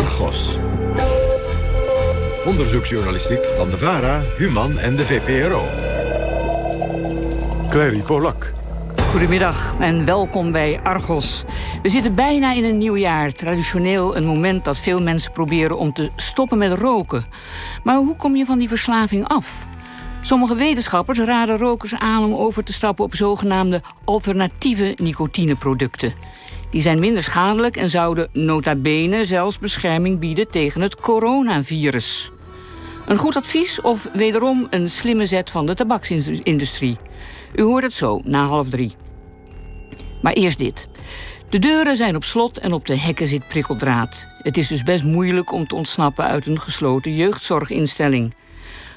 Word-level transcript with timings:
Argos. 0.00 0.58
Onderzoeksjournalistiek 2.44 3.44
van 3.56 3.68
de 3.68 3.78
VARA, 3.78 4.22
Human 4.36 4.78
en 4.78 4.96
de 4.96 5.06
VPRO. 5.06 5.68
Clary 7.68 8.02
Polak. 8.02 8.52
Goedemiddag 9.10 9.76
en 9.78 10.04
welkom 10.04 10.52
bij 10.52 10.80
Argos. 10.82 11.44
We 11.82 11.88
zitten 11.88 12.14
bijna 12.14 12.52
in 12.52 12.64
een 12.64 12.78
nieuw 12.78 12.96
jaar. 12.96 13.32
Traditioneel 13.32 14.16
een 14.16 14.24
moment 14.24 14.64
dat 14.64 14.78
veel 14.78 15.00
mensen 15.00 15.32
proberen 15.32 15.78
om 15.78 15.92
te 15.92 16.10
stoppen 16.16 16.58
met 16.58 16.72
roken. 16.72 17.24
Maar 17.84 17.96
hoe 17.96 18.16
kom 18.16 18.36
je 18.36 18.44
van 18.44 18.58
die 18.58 18.68
verslaving 18.68 19.28
af? 19.28 19.66
Sommige 20.20 20.54
wetenschappers 20.54 21.18
raden 21.18 21.58
rokers 21.58 21.94
aan 21.94 22.24
om 22.24 22.34
over 22.34 22.64
te 22.64 22.72
stappen 22.72 23.04
op 23.04 23.14
zogenaamde 23.14 23.82
alternatieve 24.04 24.94
nicotineproducten. 24.96 26.14
Die 26.70 26.80
zijn 26.80 27.00
minder 27.00 27.22
schadelijk 27.22 27.76
en 27.76 27.90
zouden 27.90 28.28
nota 28.32 28.74
bene 28.74 29.24
zelfs 29.24 29.58
bescherming 29.58 30.18
bieden 30.18 30.50
tegen 30.50 30.80
het 30.80 31.00
coronavirus. 31.00 32.30
Een 33.06 33.16
goed 33.16 33.36
advies 33.36 33.80
of 33.80 34.08
wederom 34.12 34.66
een 34.70 34.90
slimme 34.90 35.26
zet 35.26 35.50
van 35.50 35.66
de 35.66 35.74
tabaksindustrie? 35.74 36.98
U 37.54 37.62
hoort 37.62 37.82
het 37.82 37.94
zo 37.94 38.20
na 38.24 38.46
half 38.46 38.68
drie. 38.68 38.92
Maar 40.22 40.32
eerst 40.32 40.58
dit. 40.58 40.88
De 41.48 41.58
deuren 41.58 41.96
zijn 41.96 42.16
op 42.16 42.24
slot 42.24 42.58
en 42.58 42.72
op 42.72 42.86
de 42.86 42.98
hekken 42.98 43.26
zit 43.26 43.48
prikkeldraad. 43.48 44.26
Het 44.38 44.56
is 44.56 44.68
dus 44.68 44.82
best 44.82 45.04
moeilijk 45.04 45.52
om 45.52 45.66
te 45.66 45.74
ontsnappen 45.74 46.24
uit 46.24 46.46
een 46.46 46.60
gesloten 46.60 47.14
jeugdzorginstelling. 47.14 48.34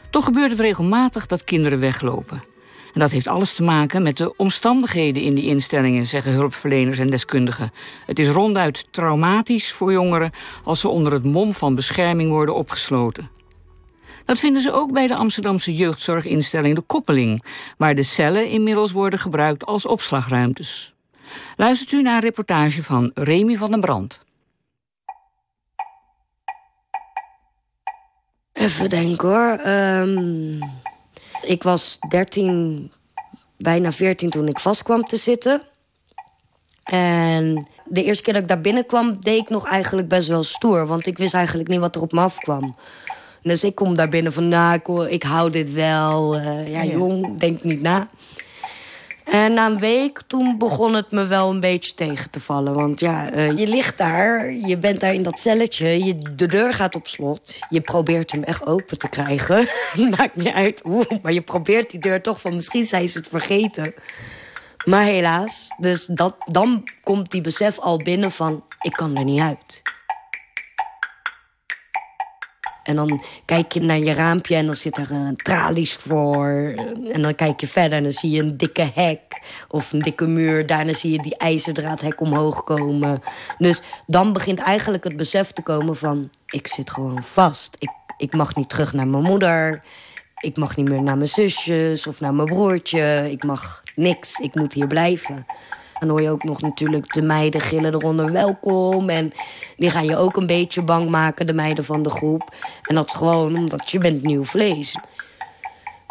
Toch 0.09 0.25
gebeurt 0.25 0.51
het 0.51 0.59
regelmatig 0.59 1.25
dat 1.25 1.43
kinderen 1.43 1.79
weglopen. 1.79 2.52
En 2.93 2.99
dat 2.99 3.11
heeft 3.11 3.27
alles 3.27 3.53
te 3.53 3.63
maken 3.63 4.03
met 4.03 4.17
de 4.17 4.35
omstandigheden 4.35 5.23
in 5.23 5.33
die 5.33 5.45
instellingen, 5.45 6.05
zeggen 6.05 6.31
hulpverleners 6.31 6.99
en 6.99 7.09
deskundigen. 7.09 7.71
Het 8.05 8.19
is 8.19 8.27
ronduit 8.27 8.87
traumatisch 8.91 9.71
voor 9.71 9.91
jongeren 9.91 10.31
als 10.63 10.79
ze 10.79 10.87
onder 10.87 11.13
het 11.13 11.25
mom 11.25 11.53
van 11.53 11.75
bescherming 11.75 12.29
worden 12.29 12.55
opgesloten. 12.55 13.29
Dat 14.25 14.39
vinden 14.39 14.61
ze 14.61 14.71
ook 14.71 14.91
bij 14.91 15.07
de 15.07 15.15
Amsterdamse 15.15 15.75
jeugdzorginstelling 15.75 16.75
De 16.75 16.81
Koppeling, 16.81 17.43
waar 17.77 17.95
de 17.95 18.03
cellen 18.03 18.49
inmiddels 18.49 18.91
worden 18.91 19.19
gebruikt 19.19 19.65
als 19.65 19.85
opslagruimtes. 19.85 20.93
Luistert 21.57 21.91
u 21.91 22.01
naar 22.01 22.15
een 22.15 22.21
reportage 22.21 22.83
van 22.83 23.11
Remy 23.13 23.55
van 23.55 23.71
den 23.71 23.81
Brand. 23.81 24.23
Even 28.53 28.89
denken 28.89 29.27
hoor. 29.29 29.59
Um, 29.67 30.59
ik 31.45 31.63
was 31.63 31.97
13, 32.09 32.91
bijna 33.57 33.91
14 33.91 34.29
toen 34.29 34.47
ik 34.47 34.59
vast 34.59 34.83
kwam 34.83 35.03
te 35.03 35.17
zitten. 35.17 35.61
En 36.83 37.67
de 37.85 38.03
eerste 38.03 38.23
keer 38.23 38.33
dat 38.33 38.41
ik 38.41 38.47
daar 38.47 38.61
binnenkwam, 38.61 39.17
deed 39.19 39.41
ik 39.41 39.49
nog 39.49 39.67
eigenlijk 39.67 40.07
best 40.07 40.27
wel 40.27 40.43
stoer. 40.43 40.87
Want 40.87 41.07
ik 41.07 41.17
wist 41.17 41.33
eigenlijk 41.33 41.69
niet 41.69 41.79
wat 41.79 41.95
er 41.95 42.01
op 42.01 42.11
me 42.11 42.19
afkwam. 42.19 42.75
Dus 43.41 43.63
ik 43.63 43.75
kom 43.75 43.95
daar 43.95 44.09
binnen 44.09 44.33
van, 44.33 44.47
nou, 44.47 44.73
ik, 44.73 45.11
ik 45.11 45.23
hou 45.23 45.49
dit 45.49 45.71
wel. 45.71 46.37
Uh, 46.37 46.71
ja, 46.71 46.85
jong, 46.85 47.39
denk 47.39 47.63
niet 47.63 47.81
na. 47.81 48.09
En 49.23 49.53
na 49.53 49.65
een 49.65 49.79
week, 49.79 50.21
toen 50.27 50.57
begon 50.57 50.93
het 50.93 51.11
me 51.11 51.25
wel 51.25 51.49
een 51.49 51.59
beetje 51.59 51.93
tegen 51.93 52.29
te 52.29 52.39
vallen. 52.39 52.73
Want 52.73 52.99
ja, 52.99 53.33
uh, 53.33 53.57
je 53.57 53.67
ligt 53.67 53.97
daar, 53.97 54.53
je 54.53 54.77
bent 54.77 54.99
daar 54.99 55.13
in 55.13 55.23
dat 55.23 55.39
celletje... 55.39 56.05
Je, 56.05 56.15
de 56.35 56.47
deur 56.47 56.73
gaat 56.73 56.95
op 56.95 57.07
slot. 57.07 57.59
Je 57.69 57.81
probeert 57.81 58.31
hem 58.31 58.43
echt 58.43 58.65
open 58.65 58.97
te 58.97 59.09
krijgen. 59.09 59.65
Maakt 60.17 60.35
niet 60.35 60.53
uit 60.53 60.81
hoe, 60.83 61.19
maar 61.21 61.33
je 61.33 61.41
probeert 61.41 61.89
die 61.89 61.99
deur 61.99 62.21
toch 62.21 62.41
van... 62.41 62.55
misschien 62.55 62.85
zijn 62.85 63.09
ze 63.09 63.17
het 63.17 63.27
vergeten. 63.27 63.93
Maar 64.85 65.03
helaas, 65.03 65.67
dus 65.77 66.05
dat, 66.05 66.35
dan 66.43 66.83
komt 67.03 67.31
die 67.31 67.41
besef 67.41 67.79
al 67.79 67.97
binnen 67.97 68.31
van... 68.31 68.65
ik 68.81 68.91
kan 68.91 69.17
er 69.17 69.23
niet 69.23 69.41
uit. 69.41 69.81
En 72.83 72.95
dan 72.95 73.23
kijk 73.45 73.71
je 73.71 73.81
naar 73.81 73.97
je 73.97 74.13
raampje 74.13 74.55
en 74.55 74.65
dan 74.65 74.75
zit 74.75 74.97
er 74.97 75.11
een 75.11 75.35
tralies 75.35 75.93
voor. 75.93 76.73
En 77.11 77.21
dan 77.21 77.35
kijk 77.35 77.59
je 77.59 77.67
verder 77.67 77.97
en 77.97 78.03
dan 78.03 78.11
zie 78.11 78.31
je 78.31 78.41
een 78.41 78.57
dikke 78.57 78.89
hek 78.93 79.41
of 79.67 79.93
een 79.93 80.01
dikke 80.01 80.27
muur. 80.27 80.67
Daarna 80.67 80.93
zie 80.93 81.11
je 81.11 81.21
die 81.21 81.37
ijzerdraadhek 81.37 82.21
omhoog 82.21 82.63
komen. 82.63 83.21
Dus 83.57 83.81
dan 84.07 84.33
begint 84.33 84.59
eigenlijk 84.59 85.03
het 85.03 85.15
besef 85.15 85.51
te 85.51 85.61
komen 85.61 85.95
van... 85.95 86.29
ik 86.45 86.67
zit 86.67 86.91
gewoon 86.91 87.23
vast. 87.23 87.75
Ik, 87.79 87.91
ik 88.17 88.33
mag 88.33 88.55
niet 88.55 88.69
terug 88.69 88.93
naar 88.93 89.07
mijn 89.07 89.23
moeder. 89.23 89.81
Ik 90.39 90.57
mag 90.57 90.75
niet 90.75 90.89
meer 90.89 91.01
naar 91.01 91.17
mijn 91.17 91.29
zusjes 91.29 92.07
of 92.07 92.19
naar 92.19 92.33
mijn 92.33 92.47
broertje. 92.47 93.27
Ik 93.31 93.43
mag 93.43 93.83
niks. 93.95 94.39
Ik 94.39 94.55
moet 94.55 94.73
hier 94.73 94.87
blijven. 94.87 95.45
Dan 96.03 96.11
hoor 96.11 96.21
je 96.21 96.29
ook 96.29 96.43
nog 96.43 96.61
natuurlijk 96.61 97.13
de 97.13 97.21
meiden 97.21 97.61
gillen 97.61 97.93
eronder 97.93 98.31
welkom. 98.31 99.09
En 99.09 99.31
die 99.77 99.89
gaan 99.89 100.05
je 100.05 100.17
ook 100.17 100.37
een 100.37 100.47
beetje 100.47 100.81
bang 100.81 101.09
maken, 101.09 101.45
de 101.45 101.53
meiden 101.53 101.85
van 101.85 102.01
de 102.01 102.09
groep. 102.09 102.55
En 102.81 102.95
dat 102.95 103.07
is 103.07 103.13
gewoon 103.13 103.55
omdat 103.57 103.91
je 103.91 103.97
bent 103.97 104.23
nieuw 104.23 104.43
vlees. 104.43 104.97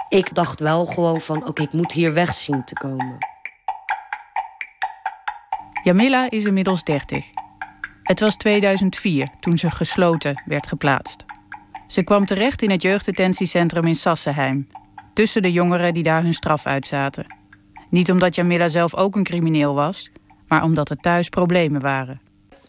Ik 0.09 0.35
dacht 0.35 0.61
wel 0.61 0.87
gewoon 0.87 1.21
van, 1.21 1.47
oké, 1.47 1.63
ik 1.63 1.73
moet 1.73 1.93
hier 1.93 2.13
weg 2.13 2.35
zien 2.35 2.65
te 2.65 2.75
komen. 2.75 3.19
Jamila 5.83 6.31
is 6.31 6.45
inmiddels 6.45 6.85
30. 6.85 7.25
Het 8.03 8.21
was 8.21 8.37
2004 8.37 9.29
toen 9.41 9.59
ze 9.59 9.71
gesloten 9.71 10.43
werd 10.45 10.67
geplaatst. 10.67 11.25
Ze 11.87 12.03
kwam 12.03 12.27
terecht 12.27 12.63
in 12.63 12.71
het 12.71 12.83
jeugddetentiecentrum 12.83 13.87
in 13.87 13.97
Sassenheim. 13.97 14.67
Tussen 15.13 15.43
de 15.43 15.53
jongeren 15.53 15.95
die 15.95 16.03
daar 16.03 16.23
hun 16.23 16.35
straf 16.35 16.67
uitzaten. 16.67 17.42
Niet 17.93 18.11
omdat 18.11 18.35
Jamila 18.35 18.69
zelf 18.69 18.95
ook 18.95 19.17
een 19.17 19.25
crimineel 19.25 19.75
was, 19.75 20.11
maar 20.47 20.63
omdat 20.63 20.91
er 20.91 20.97
thuis 20.97 21.29
problemen 21.29 21.81
waren. 21.81 22.21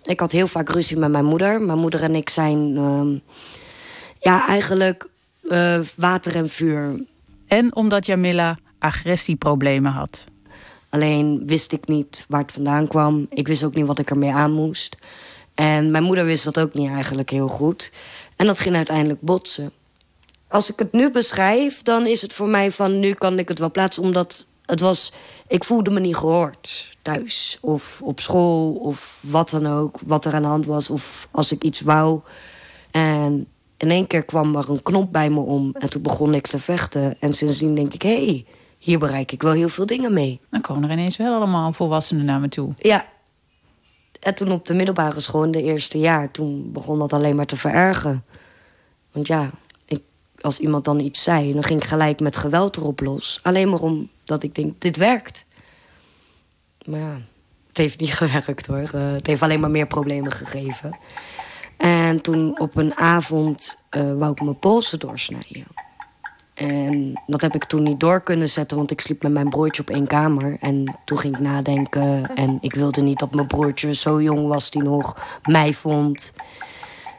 Ik 0.03 0.19
had 0.19 0.31
heel 0.31 0.47
vaak 0.47 0.69
ruzie 0.69 0.97
met 0.97 1.11
mijn 1.11 1.25
moeder. 1.25 1.61
Mijn 1.61 1.79
moeder 1.79 2.03
en 2.03 2.15
ik 2.15 2.29
zijn 2.29 2.75
uh, 2.75 3.19
ja, 4.19 4.47
eigenlijk 4.47 5.07
uh, 5.43 5.79
water 5.95 6.35
en 6.35 6.49
vuur. 6.49 7.05
En 7.47 7.75
omdat 7.75 8.05
Jamila 8.05 8.57
agressieproblemen 8.79 9.91
had. 9.91 10.25
Alleen 10.89 11.43
wist 11.45 11.71
ik 11.71 11.87
niet 11.87 12.25
waar 12.27 12.41
het 12.41 12.51
vandaan 12.51 12.87
kwam. 12.87 13.25
Ik 13.29 13.47
wist 13.47 13.63
ook 13.63 13.75
niet 13.75 13.87
wat 13.87 13.99
ik 13.99 14.09
ermee 14.09 14.33
aan 14.33 14.51
moest. 14.51 14.97
En 15.55 15.91
mijn 15.91 16.03
moeder 16.03 16.25
wist 16.25 16.43
dat 16.43 16.59
ook 16.59 16.73
niet 16.73 16.89
eigenlijk 16.89 17.29
heel 17.29 17.47
goed. 17.47 17.91
En 18.35 18.45
dat 18.45 18.59
ging 18.59 18.75
uiteindelijk 18.75 19.21
botsen. 19.21 19.71
Als 20.47 20.71
ik 20.71 20.79
het 20.79 20.91
nu 20.91 21.11
beschrijf, 21.11 21.81
dan 21.81 22.05
is 22.05 22.21
het 22.21 22.33
voor 22.33 22.47
mij 22.47 22.71
van... 22.71 22.99
nu 22.99 23.13
kan 23.13 23.39
ik 23.39 23.47
het 23.47 23.59
wel 23.59 23.71
plaatsen, 23.71 24.03
omdat 24.03 24.45
het 24.65 24.79
was, 24.79 25.11
ik 25.47 25.63
voelde 25.63 25.89
me 25.91 25.99
niet 25.99 26.15
gehoord 26.15 26.91
thuis 27.01 27.57
of 27.61 28.01
op 28.03 28.19
school 28.19 28.73
of 28.73 29.19
wat 29.21 29.49
dan 29.49 29.67
ook, 29.67 29.99
wat 30.05 30.25
er 30.25 30.33
aan 30.33 30.41
de 30.41 30.47
hand 30.47 30.65
was 30.65 30.89
of 30.89 31.27
als 31.31 31.51
ik 31.51 31.63
iets 31.63 31.81
wou. 31.81 32.21
En 32.91 33.47
in 33.77 33.91
één 33.91 34.07
keer 34.07 34.23
kwam 34.23 34.55
er 34.55 34.69
een 34.69 34.83
knop 34.83 35.11
bij 35.11 35.29
me 35.29 35.39
om 35.39 35.75
en 35.79 35.89
toen 35.89 36.01
begon 36.01 36.33
ik 36.33 36.47
te 36.47 36.59
vechten. 36.59 37.15
En 37.19 37.33
sindsdien 37.33 37.75
denk 37.75 37.93
ik, 37.93 38.01
hé, 38.01 38.25
hey, 38.25 38.45
hier 38.77 38.99
bereik 38.99 39.31
ik 39.31 39.41
wel 39.41 39.51
heel 39.51 39.69
veel 39.69 39.85
dingen 39.85 40.13
mee. 40.13 40.39
Dan 40.49 40.61
komen 40.61 40.83
er 40.83 40.91
ineens 40.91 41.17
wel 41.17 41.33
allemaal 41.33 41.73
volwassenen 41.73 42.25
naar 42.25 42.39
me 42.39 42.47
toe. 42.47 42.73
Ja. 42.77 43.05
En 44.19 44.35
toen 44.35 44.51
op 44.51 44.65
de 44.65 44.73
middelbare 44.73 45.19
school 45.19 45.43
in 45.43 45.51
de 45.51 45.63
eerste 45.63 45.97
jaar, 45.97 46.31
toen 46.31 46.71
begon 46.71 46.99
dat 46.99 47.13
alleen 47.13 47.35
maar 47.35 47.45
te 47.45 47.55
verergen. 47.55 48.23
Want 49.11 49.27
ja, 49.27 49.49
als 50.43 50.59
iemand 50.59 50.85
dan 50.85 50.99
iets 50.99 51.23
zei, 51.23 51.53
dan 51.53 51.63
ging 51.63 51.81
ik 51.81 51.87
gelijk 51.87 52.19
met 52.19 52.35
geweld 52.35 52.77
erop 52.77 52.99
los. 52.99 53.39
Alleen 53.43 53.69
maar 53.69 53.81
omdat 53.81 54.43
ik 54.43 54.55
denk, 54.55 54.81
dit 54.81 54.97
werkt. 54.97 55.45
Maar 56.85 56.99
ja, 56.99 57.21
het 57.67 57.77
heeft 57.77 57.99
niet 57.99 58.13
gewerkt 58.23 58.65
hoor. 58.65 58.89
Uh, 58.95 59.11
het 59.11 59.27
heeft 59.27 59.41
alleen 59.41 59.59
maar 59.59 59.71
meer 59.71 59.87
problemen 59.87 60.31
gegeven. 60.31 60.97
En 61.77 62.21
toen 62.21 62.59
op 62.59 62.75
een 62.75 62.97
avond 62.97 63.77
uh, 63.91 64.13
wou 64.13 64.31
ik 64.31 64.41
mijn 64.41 64.59
polsen 64.59 64.99
doorsnijden. 64.99 65.65
En 66.53 67.21
dat 67.27 67.41
heb 67.41 67.55
ik 67.55 67.63
toen 67.63 67.83
niet 67.83 67.99
door 67.99 68.21
kunnen 68.21 68.49
zetten, 68.49 68.77
want 68.77 68.91
ik 68.91 69.01
sliep 69.01 69.23
met 69.23 69.31
mijn 69.31 69.49
broertje 69.49 69.81
op 69.81 69.89
één 69.89 70.07
kamer. 70.07 70.57
En 70.59 70.99
toen 71.05 71.17
ging 71.17 71.35
ik 71.35 71.41
nadenken 71.41 72.35
en 72.35 72.57
ik 72.61 72.73
wilde 72.73 73.01
niet 73.01 73.19
dat 73.19 73.33
mijn 73.33 73.47
broertje 73.47 73.93
zo 73.93 74.21
jong 74.21 74.47
was 74.47 74.71
die 74.71 74.83
nog 74.83 75.39
mij 75.43 75.73
vond. 75.73 76.33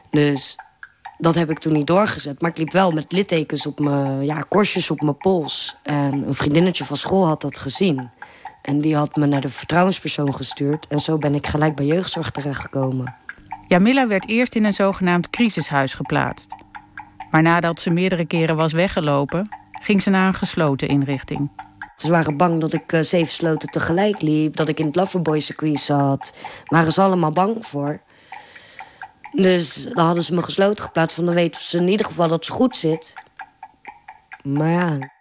Dus 0.09 0.57
dat 1.17 1.35
heb 1.35 1.49
ik 1.49 1.59
toen 1.59 1.73
niet 1.73 1.87
doorgezet. 1.87 2.41
Maar 2.41 2.51
ik 2.51 2.57
liep 2.57 2.71
wel 2.71 2.91
met 2.91 3.11
littekens 3.11 3.65
op 3.65 3.79
mijn... 3.79 4.25
Ja, 4.25 4.41
korstjes 4.41 4.91
op 4.91 5.01
mijn 5.01 5.17
pols. 5.17 5.75
En 5.83 6.27
een 6.27 6.33
vriendinnetje 6.33 6.85
van 6.85 6.97
school 6.97 7.25
had 7.27 7.41
dat 7.41 7.59
gezien. 7.59 8.09
En 8.61 8.81
die 8.81 8.95
had 8.95 9.15
me 9.15 9.25
naar 9.25 9.41
de 9.41 9.49
vertrouwenspersoon 9.49 10.35
gestuurd. 10.35 10.87
En 10.87 10.99
zo 10.99 11.17
ben 11.17 11.35
ik 11.35 11.47
gelijk 11.47 11.75
bij 11.75 11.85
jeugdzorg 11.85 12.31
terechtgekomen. 12.31 13.15
Jamila 13.67 14.07
werd 14.07 14.27
eerst 14.27 14.55
in 14.55 14.63
een 14.63 14.73
zogenaamd 14.73 15.29
crisishuis 15.29 15.93
geplaatst. 15.93 16.55
Maar 17.31 17.41
nadat 17.41 17.79
ze 17.79 17.89
meerdere 17.89 18.25
keren 18.25 18.55
was 18.55 18.73
weggelopen... 18.73 19.49
ging 19.71 20.01
ze 20.01 20.09
naar 20.09 20.27
een 20.27 20.33
gesloten 20.33 20.87
inrichting. 20.87 21.49
Ze 21.95 22.09
waren 22.09 22.37
bang 22.37 22.61
dat 22.61 22.73
ik 22.73 22.91
uh, 22.91 23.01
zeven 23.01 23.33
sloten 23.33 23.69
tegelijk 23.69 24.21
liep. 24.21 24.55
Dat 24.55 24.67
ik 24.67 24.79
in 24.79 24.85
het 24.85 24.95
Loverboy 24.95 25.39
circuit 25.39 25.79
zat. 25.79 26.33
Waren 26.65 26.91
ze 26.93 27.01
allemaal 27.01 27.31
bang 27.31 27.65
voor. 27.65 28.01
Dus 29.35 29.83
dan 29.83 30.05
hadden 30.05 30.23
ze 30.23 30.33
me 30.33 30.41
gesloten 30.41 30.83
geplaatst. 30.83 31.15
Van 31.15 31.25
dan 31.25 31.35
weten 31.35 31.61
ze 31.61 31.77
in 31.77 31.87
ieder 31.87 32.05
geval 32.05 32.27
dat 32.27 32.45
ze 32.45 32.51
goed 32.51 32.75
zit. 32.75 33.13
Maar 34.43 34.71
ja. 34.71 35.13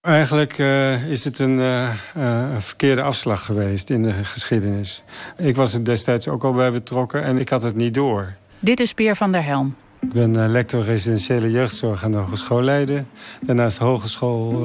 Eigenlijk 0.00 0.58
uh, 0.58 1.10
is 1.10 1.24
het 1.24 1.38
een, 1.38 1.58
uh, 1.58 1.94
een, 2.14 2.60
verkeerde 2.60 3.02
afslag 3.02 3.44
geweest 3.44 3.90
in 3.90 4.02
de 4.02 4.12
geschiedenis. 4.24 5.02
Ik 5.36 5.56
was 5.56 5.74
er 5.74 5.84
destijds 5.84 6.28
ook 6.28 6.44
al 6.44 6.52
bij 6.52 6.72
betrokken 6.72 7.22
en 7.22 7.38
ik 7.38 7.48
had 7.48 7.62
het 7.62 7.76
niet 7.76 7.94
door. 7.94 8.34
Dit 8.58 8.80
is 8.80 8.94
Peer 8.94 9.16
van 9.16 9.32
der 9.32 9.44
Helm. 9.44 9.72
Ik 10.00 10.12
ben 10.12 10.34
uh, 10.34 10.44
lector 10.48 10.82
residentiële 10.82 11.50
jeugdzorg 11.50 12.04
aan 12.04 12.10
de 12.10 12.16
Hogeschool 12.16 12.62
Leiden. 12.62 13.08
Daarnaast 13.40 13.78
hogeschool, 13.78 14.60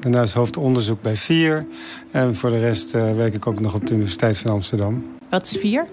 daarnaast 0.00 0.34
hoofdonderzoek 0.34 1.02
bij 1.02 1.16
VIER. 1.16 1.66
En 2.10 2.34
voor 2.34 2.50
de 2.50 2.58
rest 2.58 2.92
werk 2.92 3.34
ik 3.34 3.46
ook 3.46 3.60
nog 3.60 3.74
op 3.74 3.86
de 3.86 3.94
Universiteit 3.94 4.38
van 4.38 4.50
Amsterdam. 4.50 5.10
Wat 5.30 5.46
is 5.46 5.56
VIER? 5.56 5.86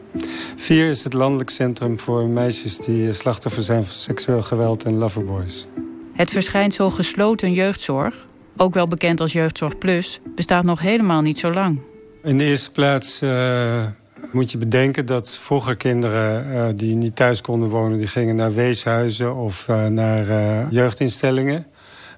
VIER 0.55 0.89
is 0.89 1.03
het 1.03 1.13
landelijk 1.13 1.49
centrum 1.49 1.99
voor 1.99 2.27
meisjes 2.27 2.77
die 2.77 3.13
slachtoffer 3.13 3.63
zijn 3.63 3.85
van 3.85 3.93
seksueel 3.93 4.41
geweld 4.41 4.83
en 4.83 4.97
loverboys. 4.97 5.67
Het 6.13 6.31
verschijnsel 6.31 6.91
gesloten 6.91 7.53
jeugdzorg 7.53 8.27
ook 8.61 8.73
wel 8.73 8.87
bekend 8.87 9.21
als 9.21 9.33
Jeugdzorg 9.33 9.77
Plus, 9.77 10.19
bestaat 10.35 10.63
nog 10.63 10.79
helemaal 10.79 11.21
niet 11.21 11.37
zo 11.37 11.51
lang. 11.51 11.79
In 12.23 12.37
de 12.37 12.43
eerste 12.43 12.71
plaats 12.71 13.21
uh, 13.21 13.85
moet 14.31 14.51
je 14.51 14.57
bedenken 14.57 15.05
dat 15.05 15.37
vroeger 15.41 15.75
kinderen 15.75 16.47
uh, 16.47 16.67
die 16.75 16.95
niet 16.95 17.15
thuis 17.15 17.41
konden 17.41 17.69
wonen... 17.69 17.97
die 17.97 18.07
gingen 18.07 18.35
naar 18.35 18.53
weeshuizen 18.53 19.35
of 19.35 19.67
uh, 19.67 19.85
naar 19.85 20.25
jeugdinstellingen. 20.69 21.65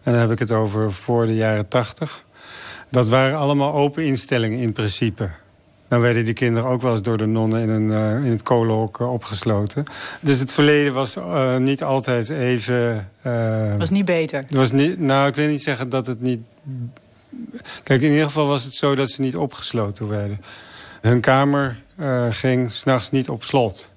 En 0.03 0.11
dan 0.11 0.21
heb 0.21 0.31
ik 0.31 0.39
het 0.39 0.51
over 0.51 0.93
voor 0.93 1.25
de 1.25 1.35
jaren 1.35 1.67
tachtig. 1.67 2.23
Dat 2.89 3.07
waren 3.07 3.37
allemaal 3.37 3.73
open 3.73 4.05
instellingen 4.05 4.59
in 4.59 4.73
principe. 4.73 5.29
Dan 5.87 6.01
werden 6.01 6.25
die 6.25 6.33
kinderen 6.33 6.69
ook 6.69 6.81
wel 6.81 6.91
eens 6.91 7.01
door 7.01 7.17
de 7.17 7.25
nonnen 7.25 7.61
in, 7.61 7.69
een, 7.69 7.89
uh, 7.89 8.25
in 8.25 8.31
het 8.31 8.43
kolenhok 8.43 8.99
uh, 8.99 9.13
opgesloten. 9.13 9.83
Dus 10.19 10.39
het 10.39 10.51
verleden 10.51 10.93
was 10.93 11.17
uh, 11.17 11.57
niet 11.57 11.83
altijd 11.83 12.29
even... 12.29 13.09
was 13.77 13.89
niet 13.89 14.05
beter? 14.05 14.43
Was 14.49 14.71
niet, 14.71 14.99
nou, 14.99 15.27
ik 15.27 15.35
wil 15.35 15.47
niet 15.47 15.61
zeggen 15.61 15.89
dat 15.89 16.07
het 16.07 16.21
niet... 16.21 16.39
Kijk, 17.83 18.01
in 18.01 18.11
ieder 18.11 18.25
geval 18.25 18.47
was 18.47 18.63
het 18.63 18.73
zo 18.73 18.95
dat 18.95 19.09
ze 19.09 19.21
niet 19.21 19.35
opgesloten 19.35 20.07
werden. 20.07 20.41
Hun 21.01 21.21
kamer 21.21 21.81
ging 22.29 22.71
s'nachts 22.71 23.11
niet 23.11 23.29
op 23.29 23.43
slot. 23.43 23.89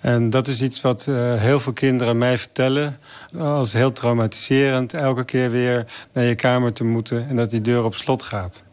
En 0.00 0.30
dat 0.30 0.46
is 0.46 0.62
iets 0.62 0.80
wat 0.80 1.04
heel 1.38 1.60
veel 1.60 1.72
kinderen 1.72 2.18
mij 2.18 2.38
vertellen. 2.38 2.98
Als 3.38 3.72
heel 3.72 3.92
traumatiserend, 3.92 4.94
elke 4.94 5.24
keer 5.24 5.50
weer 5.50 5.86
naar 6.12 6.24
je 6.24 6.34
kamer 6.34 6.72
te 6.72 6.84
moeten... 6.84 7.28
en 7.28 7.36
dat 7.36 7.50
die 7.50 7.60
deur 7.60 7.84
op 7.84 7.94
slot 7.94 8.22
gaat. 8.22 8.64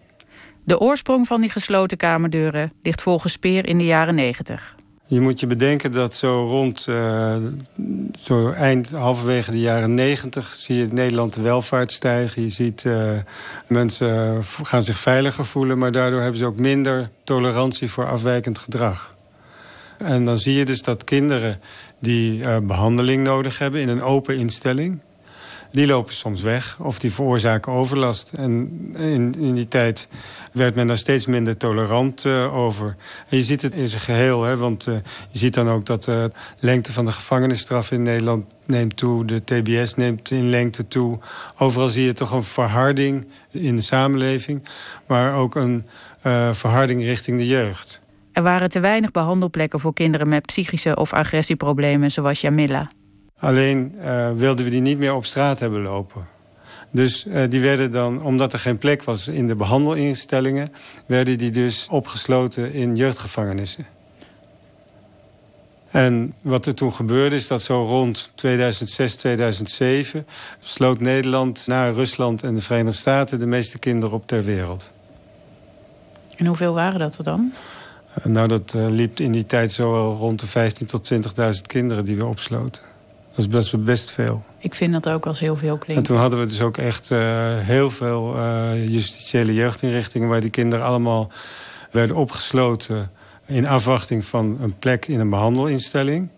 De 0.63 0.79
oorsprong 0.79 1.27
van 1.27 1.41
die 1.41 1.49
gesloten 1.49 1.97
kamerdeuren 1.97 2.71
ligt 2.81 3.01
volgens 3.01 3.33
Speer 3.33 3.67
in 3.67 3.77
de 3.77 3.85
jaren 3.85 4.15
90. 4.15 4.74
Je 5.07 5.19
moet 5.19 5.39
je 5.39 5.47
bedenken 5.47 5.91
dat 5.91 6.15
zo 6.15 6.45
rond 6.45 6.85
uh, 6.89 7.35
zo 8.19 8.49
eind, 8.49 8.91
halverwege 8.91 9.51
de 9.51 9.59
jaren 9.59 9.93
90 9.93 10.53
zie 10.53 10.75
je 10.75 10.83
in 10.83 10.93
Nederland 10.93 11.33
de 11.33 11.41
welvaart 11.41 11.91
stijgen. 11.91 12.41
Je 12.41 12.49
ziet 12.49 12.83
uh, 12.83 13.11
mensen 13.67 14.43
gaan 14.43 14.83
zich 14.83 14.99
veiliger 14.99 15.45
voelen, 15.45 15.77
maar 15.77 15.91
daardoor 15.91 16.21
hebben 16.21 16.39
ze 16.39 16.45
ook 16.45 16.57
minder 16.57 17.09
tolerantie 17.23 17.91
voor 17.91 18.07
afwijkend 18.07 18.57
gedrag. 18.57 19.17
En 19.97 20.25
dan 20.25 20.37
zie 20.37 20.53
je 20.53 20.65
dus 20.65 20.81
dat 20.81 21.03
kinderen 21.03 21.57
die 21.99 22.39
uh, 22.39 22.57
behandeling 22.57 23.23
nodig 23.23 23.57
hebben 23.57 23.81
in 23.81 23.89
een 23.89 24.01
open 24.01 24.37
instelling 24.37 24.99
die 25.75 25.87
lopen 25.87 26.13
soms 26.13 26.41
weg 26.41 26.77
of 26.79 26.99
die 26.99 27.13
veroorzaken 27.13 27.71
overlast. 27.71 28.31
En 28.31 28.69
in, 28.97 29.35
in 29.39 29.53
die 29.53 29.67
tijd 29.67 30.07
werd 30.51 30.75
men 30.75 30.87
daar 30.87 30.97
steeds 30.97 31.25
minder 31.25 31.57
tolerant 31.57 32.25
uh, 32.25 32.55
over. 32.55 32.95
Je 33.29 33.41
ziet 33.41 33.61
het 33.61 33.73
in 33.73 33.87
zijn 33.87 34.01
geheel, 34.01 34.43
hè, 34.43 34.57
want 34.57 34.87
uh, 34.87 34.95
je 35.31 35.37
ziet 35.37 35.53
dan 35.53 35.69
ook 35.69 35.85
dat 35.85 36.03
de 36.03 36.31
lengte 36.59 36.93
van 36.93 37.05
de 37.05 37.11
gevangenisstraf 37.11 37.91
in 37.91 38.01
Nederland 38.01 38.45
neemt 38.65 38.97
toe. 38.97 39.25
De 39.25 39.43
TBS 39.43 39.95
neemt 39.95 40.31
in 40.31 40.49
lengte 40.49 40.87
toe. 40.87 41.15
Overal 41.57 41.87
zie 41.87 42.05
je 42.05 42.13
toch 42.13 42.31
een 42.31 42.43
verharding 42.43 43.27
in 43.51 43.75
de 43.75 43.81
samenleving, 43.81 44.63
maar 45.07 45.33
ook 45.33 45.55
een 45.55 45.85
verharding 46.51 47.03
richting 47.03 47.37
de 47.37 47.47
jeugd. 47.47 48.01
Er 48.31 48.43
waren 48.43 48.69
te 48.69 48.79
weinig 48.79 49.11
behandelplekken 49.11 49.79
voor 49.79 49.93
kinderen 49.93 50.29
met 50.29 50.45
psychische 50.45 50.95
of 50.95 51.13
agressieproblemen, 51.13 52.11
zoals 52.11 52.41
Jamila. 52.41 52.85
Alleen 53.39 53.95
uh, 53.97 54.31
wilden 54.31 54.65
we 54.65 54.71
die 54.71 54.81
niet 54.81 54.97
meer 54.97 55.13
op 55.13 55.25
straat 55.25 55.59
hebben 55.59 55.81
lopen. 55.81 56.21
Dus 56.91 57.25
uh, 57.25 57.43
die 57.49 57.61
werden 57.61 57.91
dan, 57.91 58.21
omdat 58.21 58.53
er 58.53 58.59
geen 58.59 58.77
plek 58.77 59.03
was 59.03 59.27
in 59.27 59.47
de 59.47 59.55
behandelinstellingen... 59.55 60.73
werden 61.05 61.37
die 61.37 61.51
dus 61.51 61.87
opgesloten 61.89 62.73
in 62.73 62.95
jeugdgevangenissen. 62.95 63.85
En 65.91 66.33
wat 66.41 66.65
er 66.65 66.75
toen 66.75 66.93
gebeurde 66.93 67.35
is 67.35 67.47
dat 67.47 67.61
zo 67.61 67.81
rond 67.81 68.31
2006, 68.35 69.15
2007... 69.15 70.25
sloot 70.59 70.99
Nederland 70.99 71.67
na 71.67 71.89
Rusland 71.89 72.43
en 72.43 72.55
de 72.55 72.61
Verenigde 72.61 72.99
Staten... 72.99 73.39
de 73.39 73.45
meeste 73.45 73.79
kinderen 73.79 74.15
op 74.15 74.27
ter 74.27 74.43
wereld. 74.43 74.93
En 76.35 76.45
hoeveel 76.45 76.73
waren 76.73 76.99
dat 76.99 77.17
er 77.17 77.23
dan? 77.23 77.53
Uh, 78.19 78.25
nou, 78.25 78.47
dat 78.47 78.73
uh, 78.77 78.89
liep 78.89 79.19
in 79.19 79.31
die 79.31 79.45
tijd 79.45 79.71
zo 79.71 80.15
rond 80.19 80.39
de 80.39 80.71
15.000 80.81 80.85
tot 80.85 81.11
20.000 81.13 81.61
kinderen 81.67 82.05
die 82.05 82.15
we 82.15 82.25
opsloten. 82.25 82.94
Dat 83.35 83.45
is 83.45 83.47
best, 83.47 83.83
best 83.83 84.11
veel. 84.11 84.43
Ik 84.57 84.75
vind 84.75 84.93
dat 84.93 85.09
ook 85.09 85.25
als 85.25 85.39
heel 85.39 85.55
veel 85.55 85.77
klinkt. 85.77 86.01
En 86.01 86.07
toen 86.07 86.17
hadden 86.17 86.39
we 86.39 86.45
dus 86.45 86.61
ook 86.61 86.77
echt 86.77 87.09
uh, 87.09 87.19
heel 87.59 87.91
veel 87.91 88.37
uh, 88.37 88.87
justitiële 88.87 89.53
jeugdinrichtingen... 89.53 90.29
waar 90.29 90.41
die 90.41 90.49
kinderen 90.49 90.85
allemaal 90.85 91.31
werden 91.91 92.15
opgesloten... 92.15 93.11
in 93.45 93.67
afwachting 93.67 94.25
van 94.25 94.57
een 94.61 94.77
plek 94.79 95.05
in 95.05 95.19
een 95.19 95.29
behandelinstelling. 95.29 96.29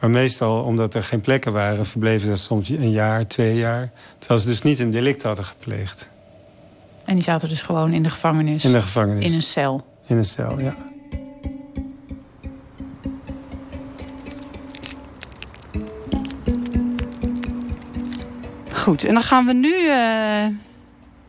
Maar 0.00 0.10
meestal, 0.10 0.62
omdat 0.62 0.94
er 0.94 1.04
geen 1.04 1.20
plekken 1.20 1.52
waren... 1.52 1.86
verbleven 1.86 2.36
ze 2.36 2.42
soms 2.42 2.68
een 2.68 2.90
jaar, 2.90 3.26
twee 3.26 3.56
jaar. 3.56 3.90
Terwijl 4.18 4.40
ze 4.40 4.46
dus 4.46 4.62
niet 4.62 4.78
een 4.78 4.90
delict 4.90 5.22
hadden 5.22 5.44
gepleegd. 5.44 6.10
En 7.04 7.14
die 7.14 7.24
zaten 7.24 7.48
dus 7.48 7.62
gewoon 7.62 7.92
in 7.92 8.02
de 8.02 8.10
gevangenis? 8.10 8.64
In 8.64 8.72
de 8.72 8.80
gevangenis. 8.80 9.24
In 9.24 9.34
een 9.34 9.42
cel? 9.42 9.84
In 10.06 10.16
een 10.16 10.24
cel, 10.24 10.60
ja. 10.60 10.76
Goed, 18.78 19.04
en 19.04 19.12
dan 19.12 19.22
gaan 19.22 19.46
we 19.46 19.52
nu 19.52 19.74
uh, 19.74 20.46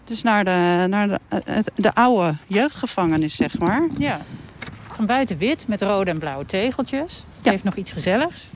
dus 0.03 0.21
naar, 0.21 0.45
de, 0.45 0.85
naar 0.89 1.07
de, 1.07 1.19
de 1.75 1.93
oude 1.93 2.35
jeugdgevangenis, 2.47 3.35
zeg 3.35 3.59
maar. 3.59 3.87
Ja, 3.97 4.21
van 4.91 5.05
buiten 5.05 5.37
wit 5.37 5.67
met 5.67 5.81
rode 5.81 6.11
en 6.11 6.19
blauwe 6.19 6.45
tegeltjes. 6.45 7.13
Het 7.13 7.45
ja. 7.45 7.51
heeft 7.51 7.63
nog 7.63 7.75
iets 7.75 7.91
gezelligs. 7.91 8.47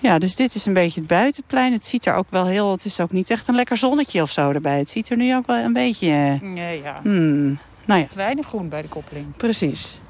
Ja, 0.00 0.18
dus 0.18 0.36
dit 0.36 0.54
is 0.54 0.66
een 0.66 0.72
beetje 0.72 1.00
het 1.00 1.08
buitenplein. 1.08 1.72
Het 1.72 1.84
ziet 1.84 2.06
er 2.06 2.14
ook 2.14 2.30
wel 2.30 2.46
heel... 2.46 2.70
Het 2.70 2.84
is 2.84 3.00
ook 3.00 3.12
niet 3.12 3.30
echt 3.30 3.48
een 3.48 3.54
lekker 3.54 3.76
zonnetje 3.76 4.22
of 4.22 4.30
zo 4.30 4.50
erbij. 4.50 4.78
Het 4.78 4.90
ziet 4.90 5.10
er 5.10 5.16
nu 5.16 5.34
ook 5.34 5.46
wel 5.46 5.56
een 5.56 5.72
beetje... 5.72 6.38
Nee, 6.42 6.82
ja. 6.82 7.00
Hmm, 7.02 7.58
nou 7.84 8.00
ja. 8.00 8.06
Te 8.06 8.16
weinig 8.16 8.46
groen 8.46 8.68
bij 8.68 8.82
de 8.82 8.88
koppeling. 8.88 9.36
Precies. 9.36 10.00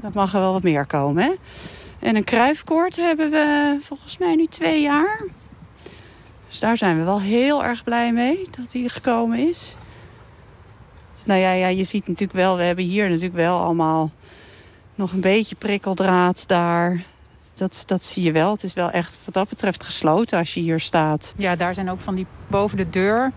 Dat 0.00 0.14
mag 0.14 0.34
er 0.34 0.40
wel 0.40 0.52
wat 0.52 0.62
meer 0.62 0.86
komen, 0.86 1.22
hè? 1.22 1.32
En 1.98 2.16
een 2.16 2.24
kruifkoord 2.24 2.96
hebben 2.96 3.30
we 3.30 3.76
volgens 3.80 4.18
mij 4.18 4.34
nu 4.34 4.46
twee 4.46 4.82
jaar. 4.82 5.24
Dus 6.56 6.64
daar 6.64 6.76
zijn 6.76 6.98
we 6.98 7.04
wel 7.04 7.20
heel 7.20 7.64
erg 7.64 7.84
blij 7.84 8.12
mee 8.12 8.46
dat 8.50 8.72
hij 8.72 8.88
gekomen 8.88 9.48
is. 9.48 9.76
Nou 11.24 11.40
ja, 11.40 11.52
ja, 11.52 11.66
je 11.66 11.84
ziet 11.84 12.08
natuurlijk 12.08 12.38
wel, 12.38 12.56
we 12.56 12.62
hebben 12.62 12.84
hier 12.84 13.08
natuurlijk 13.08 13.34
wel 13.34 13.58
allemaal 13.58 14.10
nog 14.94 15.12
een 15.12 15.20
beetje 15.20 15.56
prikkeldraad 15.56 16.48
daar. 16.48 17.04
Dat, 17.54 17.82
dat 17.86 18.02
zie 18.02 18.22
je 18.22 18.32
wel. 18.32 18.52
Het 18.52 18.62
is 18.62 18.74
wel 18.74 18.90
echt 18.90 19.18
wat 19.24 19.34
dat 19.34 19.48
betreft 19.48 19.84
gesloten 19.84 20.38
als 20.38 20.54
je 20.54 20.60
hier 20.60 20.80
staat. 20.80 21.34
Ja, 21.36 21.56
daar 21.56 21.74
zijn 21.74 21.90
ook 21.90 22.00
van 22.00 22.14
die 22.14 22.26
boven 22.46 22.76
de 22.76 22.90
deur 22.90 23.32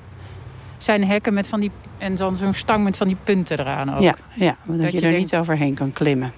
zijn 0.77 1.07
hekken 1.07 1.33
met 1.33 1.47
van 1.47 1.59
die 1.59 1.71
en 1.97 2.15
dan 2.15 2.35
zo'n 2.35 2.53
stang 2.53 2.83
met 2.83 2.97
van 2.97 3.07
die 3.07 3.17
punten 3.23 3.59
eraan 3.59 3.95
ook. 3.95 4.01
Ja, 4.01 4.15
ja 4.35 4.57
dat, 4.65 4.81
dat 4.81 4.91
je, 4.91 4.97
je 4.97 5.03
er 5.03 5.11
denkt, 5.11 5.31
niet 5.31 5.41
overheen 5.41 5.73
kan 5.73 5.93
klimmen. 5.93 6.33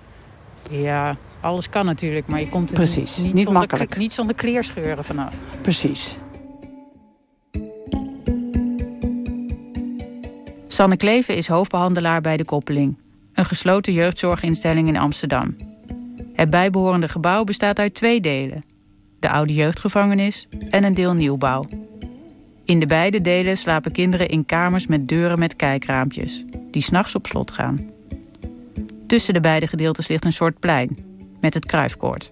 Ja, 0.70 1.18
alles 1.42 1.70
kan 1.70 1.86
natuurlijk, 1.86 2.28
maar 2.28 2.40
je 2.40 2.50
komt 2.50 2.70
er 2.70 2.76
Precies, 2.76 3.18
niet, 3.18 3.34
niet 3.34 3.44
zonder, 3.46 3.54
makkelijk. 3.54 3.98
niet 3.98 4.14
zonder 4.14 4.36
kleerscheuren 4.36 5.04
vanaf. 5.04 5.34
Precies. 5.62 6.18
Sanne 10.82 10.98
Kleven 10.98 11.36
is 11.36 11.48
hoofdbehandelaar 11.48 12.22
bij 12.22 12.38
de 12.38 12.46
Koppeling, 12.46 12.98
een 13.34 13.46
gesloten 13.46 13.94
jeugdzorginstelling 13.94 14.88
in 14.88 14.98
Amsterdam. 14.98 15.56
Het 16.34 16.50
bijbehorende 16.50 17.08
gebouw 17.08 17.44
bestaat 17.44 17.80
uit 17.80 17.94
twee 17.94 18.22
delen: 18.22 18.66
de 19.20 19.30
oude 19.30 19.54
jeugdgevangenis 19.54 20.48
en 20.70 20.84
een 20.84 20.94
deel 20.94 21.14
nieuwbouw. 21.14 21.64
In 22.66 22.80
de 22.80 22.86
beide 22.86 23.22
delen 23.22 23.58
slapen 23.58 23.92
kinderen 23.92 24.28
in 24.28 24.46
kamers 24.46 24.88
met 24.88 25.08
deuren 25.08 25.40
met 25.40 25.56
kijkraampjes, 25.56 26.46
die 26.72 26.82
s'nachts 26.82 27.16
op 27.16 27.28
slot 27.28 27.52
gaan. 27.52 27.90
Tussen 29.08 29.34
de 29.34 29.40
beide 29.40 29.68
gedeeltes 29.68 30.08
ligt 30.08 30.26
een 30.26 30.34
soort 30.34 30.60
plein, 30.60 30.98
met 31.42 31.54
het 31.54 31.66
kruifkoord. 31.66 32.32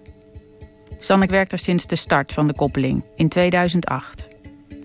Sannek 0.98 1.30
werkt 1.30 1.52
er 1.52 1.58
sinds 1.58 1.86
de 1.86 1.96
start 1.96 2.32
van 2.32 2.46
de 2.46 2.54
koppeling, 2.54 3.04
in 3.16 3.28
2008. 3.28 4.26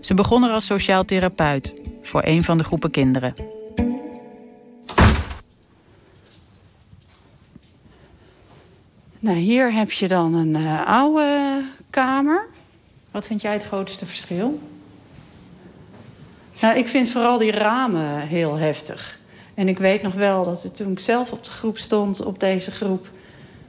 Ze 0.01 0.13
begon 0.13 0.43
er 0.43 0.51
als 0.51 0.65
sociaal 0.65 1.05
therapeut 1.05 1.73
voor 2.03 2.21
een 2.25 2.43
van 2.43 2.57
de 2.57 2.63
groepen 2.63 2.91
kinderen. 2.91 3.54
Nou, 9.25 9.37
hier 9.37 9.73
heb 9.73 9.91
je 9.91 10.07
dan 10.07 10.33
een 10.33 10.55
uh, 10.55 10.87
oude 10.87 11.61
kamer. 11.89 12.47
Wat 13.11 13.25
vind 13.25 13.41
jij 13.41 13.53
het 13.53 13.65
grootste 13.65 14.05
verschil? 14.05 14.59
Nou, 16.61 16.77
ik 16.77 16.87
vind 16.87 17.09
vooral 17.09 17.37
die 17.37 17.51
ramen 17.51 18.19
heel 18.19 18.55
heftig. 18.55 19.19
En 19.53 19.67
ik 19.67 19.77
weet 19.77 20.01
nog 20.01 20.13
wel 20.13 20.43
dat 20.43 20.63
het, 20.63 20.75
toen 20.75 20.91
ik 20.91 20.99
zelf 20.99 21.31
op 21.31 21.43
de 21.43 21.51
groep 21.51 21.77
stond, 21.77 22.25
op 22.25 22.39
deze 22.39 22.71
groep... 22.71 23.07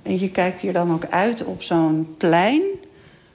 en 0.02 0.18
je 0.18 0.30
kijkt 0.30 0.60
hier 0.60 0.72
dan 0.72 0.92
ook 0.92 1.06
uit 1.10 1.44
op 1.44 1.62
zo'n 1.62 2.14
plein... 2.18 2.62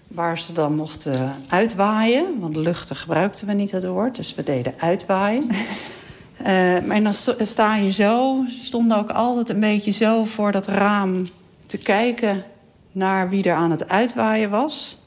waar 0.07 0.39
ze 0.39 0.53
dan 0.53 0.75
mochten 0.75 1.31
uitwaaien. 1.49 2.39
Want 2.39 2.55
luchten 2.55 2.95
gebruikten 2.95 3.47
we 3.47 3.53
niet 3.53 3.71
het 3.71 3.85
woord, 3.85 4.15
dus 4.15 4.35
we 4.35 4.43
deden 4.43 4.73
uitwaaien. 4.77 5.43
uh, 5.49 6.79
maar 6.87 7.03
dan 7.03 7.13
sta 7.47 7.75
je 7.75 7.91
zo, 7.91 8.43
stonden 8.49 8.97
ook 8.97 9.09
altijd 9.09 9.49
een 9.49 9.59
beetje 9.59 9.91
zo 9.91 10.25
voor 10.25 10.51
dat 10.51 10.67
raam 10.67 11.25
te 11.71 11.77
kijken 11.77 12.43
naar 12.91 13.29
wie 13.29 13.43
er 13.43 13.55
aan 13.55 13.71
het 13.71 13.89
uitwaaien 13.89 14.49
was. 14.49 14.97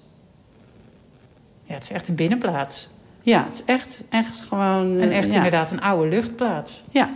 Ja, 1.65 1.75
het 1.75 1.83
is 1.83 1.91
echt 1.91 2.09
een 2.09 2.15
binnenplaats. 2.15 2.89
Ja, 3.23 3.45
het 3.45 3.55
is 3.55 3.65
echt, 3.65 4.05
echt 4.09 4.41
gewoon... 4.41 4.99
En 4.99 5.11
echt 5.11 5.31
ja. 5.31 5.35
inderdaad 5.35 5.71
een 5.71 5.81
oude 5.81 6.09
luchtplaats. 6.09 6.83
Ja, 6.91 7.11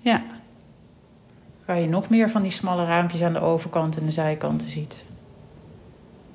ja. 0.00 0.22
Waar 1.64 1.80
je 1.80 1.88
nog 1.88 2.08
meer 2.08 2.30
van 2.30 2.42
die 2.42 2.50
smalle 2.50 2.84
raampjes 2.84 3.22
aan 3.22 3.32
de 3.32 3.40
overkant 3.40 3.96
en 3.96 4.06
de 4.06 4.12
zijkanten 4.12 4.70
ziet. 4.70 5.04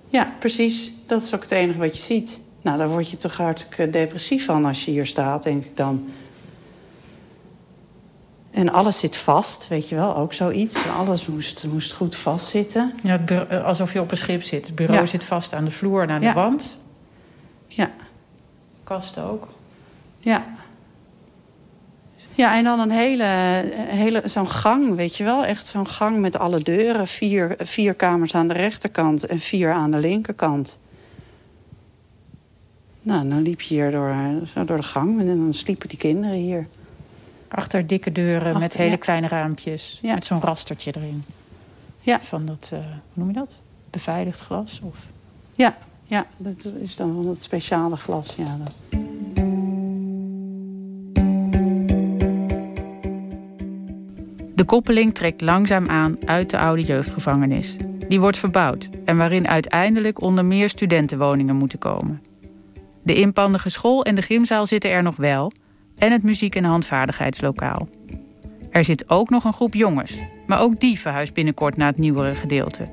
Ja, 0.07 0.33
precies. 0.39 0.91
Dat 1.05 1.23
is 1.23 1.35
ook 1.35 1.41
het 1.41 1.51
enige 1.51 1.79
wat 1.79 1.95
je 1.95 2.01
ziet. 2.01 2.39
Nou, 2.61 2.77
daar 2.77 2.89
word 2.89 3.09
je 3.09 3.17
toch 3.17 3.37
hartstikke 3.37 3.89
depressief 3.89 4.45
van 4.45 4.65
als 4.65 4.85
je 4.85 4.91
hier 4.91 5.05
staat, 5.05 5.43
denk 5.43 5.65
ik 5.65 5.77
dan. 5.77 6.09
En 8.55 8.69
alles 8.71 8.99
zit 8.99 9.17
vast, 9.17 9.67
weet 9.67 9.89
je 9.89 9.95
wel, 9.95 10.15
ook 10.15 10.33
zoiets. 10.33 10.87
Alles 10.87 11.25
moest, 11.25 11.65
moest 11.71 11.93
goed 11.93 12.15
vastzitten. 12.15 12.93
Ja, 13.03 13.17
alsof 13.63 13.93
je 13.93 14.01
op 14.01 14.11
een 14.11 14.17
schip 14.17 14.43
zit. 14.43 14.65
Het 14.65 14.75
bureau 14.75 14.99
Ja. 14.99 15.05
zit 15.05 15.23
vast 15.23 15.53
aan 15.53 15.65
de 15.65 15.71
vloer 15.71 16.01
en 16.01 16.09
aan 16.09 16.19
de 16.19 16.25
Ja. 16.25 16.33
wand. 16.33 16.79
Ja, 17.67 17.91
Kasten 18.83 19.23
ook. 19.23 19.47
ja. 20.19 20.45
Ja, 22.35 22.55
en 22.57 22.63
dan 22.63 22.79
een 22.79 22.91
hele, 22.91 23.23
hele 23.77 24.21
zo'n 24.23 24.49
gang, 24.49 24.95
weet 24.95 25.15
je 25.17 25.23
wel. 25.23 25.45
Echt 25.45 25.67
zo'n 25.67 25.87
gang 25.87 26.17
met 26.19 26.37
alle 26.37 26.59
deuren. 26.59 27.07
Vier, 27.07 27.55
vier 27.59 27.93
kamers 27.93 28.35
aan 28.35 28.47
de 28.47 28.53
rechterkant 28.53 29.25
en 29.25 29.39
vier 29.39 29.71
aan 29.71 29.91
de 29.91 29.97
linkerkant. 29.97 30.77
Nou, 33.01 33.29
dan 33.29 33.41
liep 33.41 33.61
je 33.61 33.73
hier 33.73 33.91
door, 33.91 34.09
eh, 34.09 34.65
door 34.65 34.77
de 34.77 34.83
gang 34.83 35.19
en 35.19 35.27
dan 35.27 35.53
sliepen 35.53 35.89
die 35.89 35.97
kinderen 35.97 36.35
hier. 36.37 36.67
Achter 37.55 37.87
dikke 37.87 38.11
deuren 38.11 38.59
met 38.59 38.77
hele 38.77 38.89
ja. 38.89 38.95
kleine 38.95 39.27
raampjes. 39.27 39.99
Ja. 40.01 40.13
Met 40.13 40.25
zo'n 40.25 40.41
rastertje 40.41 40.91
erin. 40.95 41.23
Ja. 42.01 42.21
Van 42.21 42.45
dat, 42.45 42.69
eh, 42.73 42.79
hoe 42.79 42.87
noem 43.13 43.27
je 43.27 43.33
dat? 43.33 43.59
Beveiligd 43.89 44.41
glas? 44.41 44.79
Of... 44.83 44.97
Ja, 45.53 45.77
ja, 46.03 46.25
dat 46.37 46.65
is 46.79 46.95
dan 46.95 47.13
van 47.21 47.29
het 47.29 47.43
speciale 47.43 47.95
glas. 47.95 48.35
Ja, 48.37 48.57
dat. 48.63 48.75
De 54.55 54.63
koppeling 54.65 55.13
trekt 55.13 55.41
langzaam 55.41 55.89
aan 55.89 56.17
uit 56.25 56.49
de 56.49 56.57
oude 56.57 56.83
jeugdgevangenis. 56.83 57.75
Die 58.07 58.19
wordt 58.19 58.37
verbouwd 58.37 58.89
en 59.05 59.17
waarin 59.17 59.47
uiteindelijk 59.47 60.21
onder 60.21 60.45
meer 60.45 60.69
studentenwoningen 60.69 61.55
moeten 61.55 61.79
komen. 61.79 62.21
De 63.03 63.15
inpandige 63.15 63.69
school 63.69 64.03
en 64.03 64.15
de 64.15 64.21
gymzaal 64.21 64.67
zitten 64.67 64.91
er 64.91 65.03
nog 65.03 65.15
wel 65.15 65.51
en 65.97 66.11
het 66.11 66.23
muziek- 66.23 66.55
en 66.55 66.63
handvaardigheidslokaal. 66.63 67.87
Er 68.71 68.83
zit 68.83 69.09
ook 69.09 69.29
nog 69.29 69.43
een 69.43 69.53
groep 69.53 69.73
jongens, 69.73 70.19
maar 70.47 70.59
ook 70.59 70.79
die 70.79 70.99
verhuist 70.99 71.33
binnenkort 71.33 71.77
naar 71.77 71.87
het 71.87 71.97
nieuwere 71.97 72.35
gedeelte. 72.35 72.89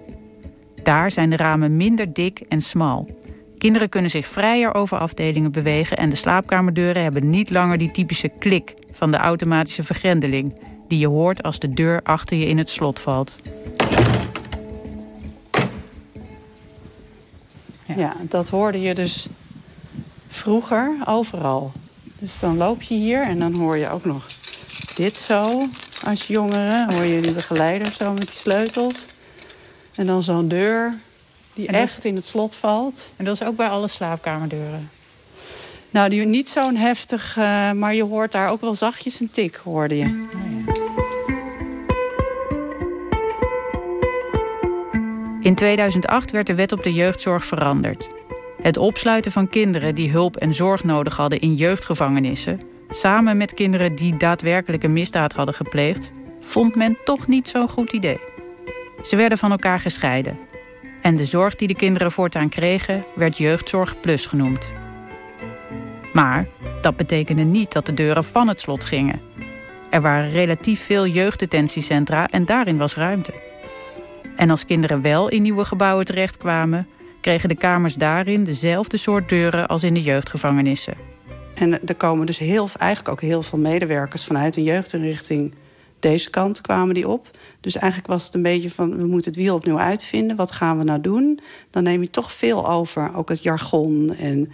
Daar 0.82 1.10
zijn 1.10 1.30
de 1.30 1.36
ramen 1.36 1.76
minder 1.76 2.12
dik 2.12 2.40
en 2.48 2.60
smal. 2.60 3.08
Kinderen 3.58 3.88
kunnen 3.88 4.10
zich 4.10 4.28
vrijer 4.28 4.74
over 4.74 4.98
afdelingen 4.98 5.52
bewegen 5.52 5.96
en 5.96 6.10
de 6.10 6.16
slaapkamerdeuren 6.16 7.02
hebben 7.02 7.30
niet 7.30 7.50
langer 7.50 7.78
die 7.78 7.90
typische 7.90 8.28
klik 8.28 8.74
van 8.92 9.10
de 9.10 9.16
automatische 9.16 9.84
vergrendeling 9.84 10.58
die 10.88 10.98
je 10.98 11.08
hoort 11.08 11.42
als 11.42 11.58
de 11.58 11.72
deur 11.72 12.00
achter 12.02 12.36
je 12.36 12.46
in 12.46 12.58
het 12.58 12.70
slot 12.70 13.00
valt. 13.00 13.40
Ja. 17.96 18.16
dat 18.28 18.48
hoorde 18.48 18.80
je 18.80 18.94
dus 18.94 19.28
vroeger 20.28 20.96
overal. 21.06 21.72
Dus 22.22 22.38
dan 22.38 22.56
loop 22.56 22.82
je 22.82 22.94
hier 22.94 23.22
en 23.22 23.38
dan 23.38 23.54
hoor 23.54 23.76
je 23.76 23.88
ook 23.88 24.04
nog 24.04 24.26
dit 24.94 25.16
zo 25.16 25.68
als 26.04 26.26
jongere. 26.26 26.70
Dan 26.86 26.92
hoor 26.94 27.04
je 27.04 27.20
die 27.20 27.32
begeleider 27.32 27.92
zo 27.96 28.12
met 28.12 28.22
die 28.22 28.30
sleutels. 28.30 29.06
En 29.94 30.06
dan 30.06 30.22
zo'n 30.22 30.48
deur 30.48 30.94
die 31.54 31.66
dat- 31.66 31.74
echt 31.74 32.04
in 32.04 32.14
het 32.14 32.24
slot 32.24 32.54
valt. 32.54 33.12
En 33.16 33.24
dat 33.24 33.34
is 33.40 33.46
ook 33.46 33.56
bij 33.56 33.68
alle 33.68 33.88
slaapkamerdeuren. 33.88 34.90
Nou, 35.90 36.08
die 36.08 36.24
niet 36.24 36.48
zo'n 36.48 36.76
heftig, 36.76 37.36
eh, 37.36 37.72
maar 37.72 37.94
je 37.94 38.04
hoort 38.04 38.32
daar 38.32 38.50
ook 38.50 38.60
wel 38.60 38.74
zachtjes 38.74 39.20
een 39.20 39.30
tik, 39.30 39.60
hoorde 39.64 39.96
je. 39.96 40.26
In 45.40 45.54
2008 45.54 46.30
werd 46.30 46.46
de 46.46 46.54
wet 46.54 46.72
op 46.72 46.82
de 46.82 46.92
jeugdzorg 46.92 47.46
veranderd. 47.46 48.08
Het 48.62 48.76
opsluiten 48.76 49.32
van 49.32 49.48
kinderen 49.48 49.94
die 49.94 50.10
hulp 50.10 50.36
en 50.36 50.52
zorg 50.52 50.84
nodig 50.84 51.16
hadden 51.16 51.40
in 51.40 51.54
jeugdgevangenissen, 51.54 52.60
samen 52.90 53.36
met 53.36 53.54
kinderen 53.54 53.94
die 53.94 54.16
daadwerkelijk 54.16 54.82
een 54.82 54.92
misdaad 54.92 55.32
hadden 55.32 55.54
gepleegd, 55.54 56.12
vond 56.40 56.74
men 56.74 56.96
toch 57.04 57.26
niet 57.26 57.48
zo'n 57.48 57.68
goed 57.68 57.92
idee. 57.92 58.20
Ze 59.02 59.16
werden 59.16 59.38
van 59.38 59.50
elkaar 59.50 59.80
gescheiden. 59.80 60.38
En 61.00 61.16
de 61.16 61.24
zorg 61.24 61.56
die 61.56 61.68
de 61.68 61.74
kinderen 61.74 62.12
voortaan 62.12 62.48
kregen, 62.48 63.04
werd 63.14 63.36
Jeugdzorg 63.36 64.00
Plus 64.00 64.26
genoemd. 64.26 64.70
Maar 66.12 66.46
dat 66.82 66.96
betekende 66.96 67.42
niet 67.42 67.72
dat 67.72 67.86
de 67.86 67.94
deuren 67.94 68.24
van 68.24 68.48
het 68.48 68.60
slot 68.60 68.84
gingen. 68.84 69.20
Er 69.90 70.00
waren 70.00 70.30
relatief 70.30 70.84
veel 70.84 71.06
jeugddetentiecentra 71.06 72.28
en 72.28 72.44
daarin 72.44 72.78
was 72.78 72.94
ruimte. 72.94 73.32
En 74.36 74.50
als 74.50 74.66
kinderen 74.66 75.02
wel 75.02 75.28
in 75.28 75.42
nieuwe 75.42 75.64
gebouwen 75.64 76.04
terechtkwamen, 76.04 76.88
kregen 77.22 77.48
de 77.48 77.54
kamers 77.54 77.94
daarin 77.94 78.44
dezelfde 78.44 78.96
soort 78.96 79.28
deuren 79.28 79.68
als 79.68 79.82
in 79.82 79.94
de 79.94 80.02
jeugdgevangenissen. 80.02 80.94
En 81.54 81.86
er 81.86 81.94
komen 81.94 82.26
dus 82.26 82.38
heel, 82.38 82.68
eigenlijk 82.78 83.08
ook 83.08 83.20
heel 83.20 83.42
veel 83.42 83.58
medewerkers 83.58 84.24
vanuit 84.24 84.56
een 84.56 84.62
jeugdinrichting. 84.62 85.54
Deze 86.00 86.30
kant 86.30 86.60
kwamen 86.60 86.94
die 86.94 87.08
op. 87.08 87.30
Dus 87.60 87.76
eigenlijk 87.76 88.12
was 88.12 88.24
het 88.24 88.34
een 88.34 88.42
beetje 88.42 88.70
van, 88.70 88.96
we 88.96 89.06
moeten 89.06 89.30
het 89.30 89.40
wiel 89.40 89.54
opnieuw 89.54 89.78
uitvinden. 89.78 90.36
Wat 90.36 90.52
gaan 90.52 90.78
we 90.78 90.84
nou 90.84 91.00
doen? 91.00 91.40
Dan 91.70 91.82
neem 91.82 92.02
je 92.02 92.10
toch 92.10 92.32
veel 92.32 92.68
over, 92.68 93.14
ook 93.14 93.28
het 93.28 93.42
jargon. 93.42 94.14
En 94.14 94.50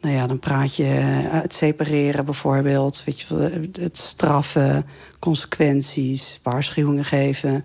nou 0.00 0.14
ja, 0.14 0.26
dan 0.26 0.38
praat 0.38 0.76
je 0.76 0.84
het 0.84 1.54
separeren 1.54 2.24
bijvoorbeeld. 2.24 3.02
Weet 3.04 3.20
je, 3.20 3.68
het 3.80 3.98
straffen, 3.98 4.86
consequenties, 5.18 6.40
waarschuwingen 6.42 7.04
geven. 7.04 7.64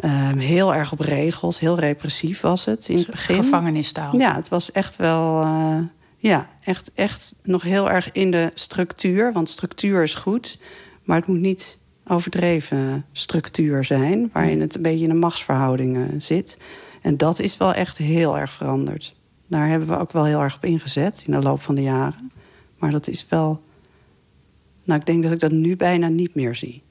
Ehm, 0.00 0.38
heel 0.38 0.74
erg 0.74 0.92
op 0.92 1.00
regels, 1.00 1.58
heel 1.60 1.78
repressief 1.78 2.40
was 2.40 2.64
het 2.64 2.88
in 2.88 2.96
het 2.96 3.10
begin. 3.10 3.42
Gevangenistaal. 3.42 4.16
Ja, 4.16 4.34
het 4.34 4.48
was 4.48 4.72
echt 4.72 4.96
wel. 4.96 5.42
eh, 5.42 5.78
ja, 6.16 6.48
echt, 6.64 6.90
echt 6.94 7.34
nog 7.42 7.62
heel 7.62 7.90
erg 7.90 8.12
in 8.12 8.30
de 8.30 8.50
structuur. 8.54 9.32
Want 9.32 9.48
structuur 9.48 10.02
is 10.02 10.14
goed. 10.14 10.58
Maar 11.04 11.16
het 11.16 11.26
moet 11.26 11.40
niet 11.40 11.78
overdreven 12.06 13.04
structuur 13.12 13.84
zijn. 13.84 14.30
Waarin 14.32 14.60
het 14.60 14.74
een 14.74 14.82
beetje 14.82 15.04
in 15.04 15.10
een 15.10 15.18
machtsverhouding 15.18 15.96
eh, 15.96 16.02
zit. 16.18 16.58
En 17.02 17.16
dat 17.16 17.38
is 17.38 17.56
wel 17.56 17.74
echt 17.74 17.98
heel 17.98 18.38
erg 18.38 18.52
veranderd. 18.52 19.14
Daar 19.46 19.68
hebben 19.68 19.88
we 19.88 19.98
ook 19.98 20.12
wel 20.12 20.24
heel 20.24 20.40
erg 20.40 20.56
op 20.56 20.64
ingezet 20.64 21.22
in 21.26 21.32
de 21.32 21.38
loop 21.42 21.60
van 21.62 21.74
de 21.74 21.82
jaren. 21.82 22.30
Maar 22.78 22.90
dat 22.90 23.08
is 23.08 23.26
wel. 23.28 23.62
Nou, 24.84 25.00
ik 25.00 25.06
denk 25.06 25.22
dat 25.22 25.32
ik 25.32 25.40
dat 25.40 25.50
nu 25.52 25.76
bijna 25.76 26.08
niet 26.08 26.34
meer 26.34 26.54
zie. 26.54 26.82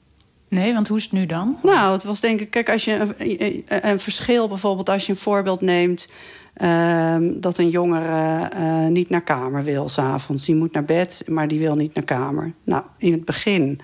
Nee, 0.50 0.72
want 0.74 0.88
hoe 0.88 0.96
is 0.96 1.02
het 1.02 1.12
nu 1.12 1.26
dan? 1.26 1.56
Nou, 1.62 1.92
het 1.92 2.04
was 2.04 2.20
denk 2.20 2.40
ik, 2.40 2.50
kijk, 2.50 2.70
als 2.70 2.84
je 2.84 2.94
een, 2.94 3.14
een, 3.18 3.64
een 3.90 4.00
verschil 4.00 4.48
bijvoorbeeld, 4.48 4.88
als 4.88 5.06
je 5.06 5.12
een 5.12 5.18
voorbeeld 5.18 5.60
neemt. 5.60 6.08
ehm, 6.54 7.40
dat 7.40 7.58
een 7.58 7.68
jongere 7.68 8.48
eh, 8.48 8.86
niet 8.86 9.08
naar 9.08 9.22
kamer 9.22 9.64
wil 9.64 9.88
s'avonds. 9.88 10.44
Die 10.44 10.54
moet 10.54 10.72
naar 10.72 10.84
bed, 10.84 11.22
maar 11.26 11.48
die 11.48 11.58
wil 11.58 11.74
niet 11.74 11.94
naar 11.94 12.04
kamer. 12.04 12.52
Nou, 12.64 12.82
in 12.98 13.12
het 13.12 13.24
begin 13.24 13.80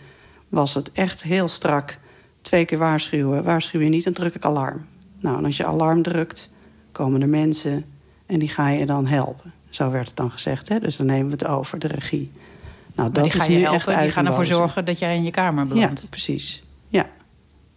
was 0.48 0.74
het 0.74 0.92
echt 0.92 1.22
heel 1.22 1.48
strak. 1.48 1.98
Twee 2.40 2.64
keer 2.64 2.78
waarschuwen. 2.78 3.44
Waarschuw 3.44 3.80
je 3.80 3.88
niet, 3.88 4.04
dan 4.04 4.12
druk 4.12 4.34
ik 4.34 4.44
alarm. 4.44 4.86
Nou, 5.20 5.38
en 5.38 5.44
als 5.44 5.56
je 5.56 5.64
alarm 5.64 6.02
drukt, 6.02 6.50
komen 6.92 7.22
er 7.22 7.28
mensen 7.28 7.84
en 8.26 8.38
die 8.38 8.48
ga 8.48 8.68
je 8.68 8.86
dan 8.86 9.06
helpen. 9.06 9.52
Zo 9.68 9.90
werd 9.90 10.08
het 10.08 10.16
dan 10.16 10.30
gezegd, 10.30 10.68
hè? 10.68 10.78
dus 10.78 10.96
dan 10.96 11.06
nemen 11.06 11.26
we 11.26 11.32
het 11.32 11.46
over, 11.46 11.78
de 11.78 11.86
regie. 11.86 12.32
Nou, 12.96 13.10
dat 13.10 13.24
die 13.24 13.32
is 13.34 13.40
gaan 13.40 13.52
je 13.52 13.58
helpen, 13.58 13.98
die 14.00 14.10
gaan 14.10 14.26
ervoor 14.26 14.44
zorgen 14.44 14.84
dat 14.84 14.98
jij 14.98 15.14
in 15.16 15.22
je 15.22 15.30
kamer 15.30 15.62
Ja, 15.66 15.68
belandt. 15.74 16.06
precies. 16.10 16.62
Ja. 16.88 17.06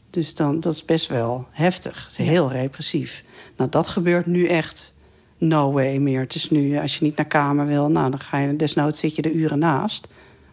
Dus 0.09 0.35
dan, 0.35 0.59
dat 0.59 0.73
is 0.73 0.85
best 0.85 1.07
wel 1.07 1.47
heftig. 1.51 2.09
Heel 2.15 2.51
repressief. 2.51 3.23
Nou, 3.57 3.69
dat 3.69 3.88
gebeurt 3.88 4.25
nu 4.25 4.45
echt 4.47 4.93
no 5.38 5.71
way 5.71 5.97
meer. 5.97 6.19
Het 6.19 6.35
is 6.35 6.49
nu, 6.49 6.79
als 6.79 6.97
je 6.97 7.03
niet 7.03 7.15
naar 7.15 7.25
kamer 7.25 7.65
wil... 7.67 7.89
nou, 7.89 8.09
dan 8.09 8.19
ga 8.19 8.38
je 8.38 8.55
desnoods 8.55 8.99
zit 8.99 9.15
je 9.15 9.21
de 9.21 9.31
uren 9.33 9.59
naast. 9.59 10.07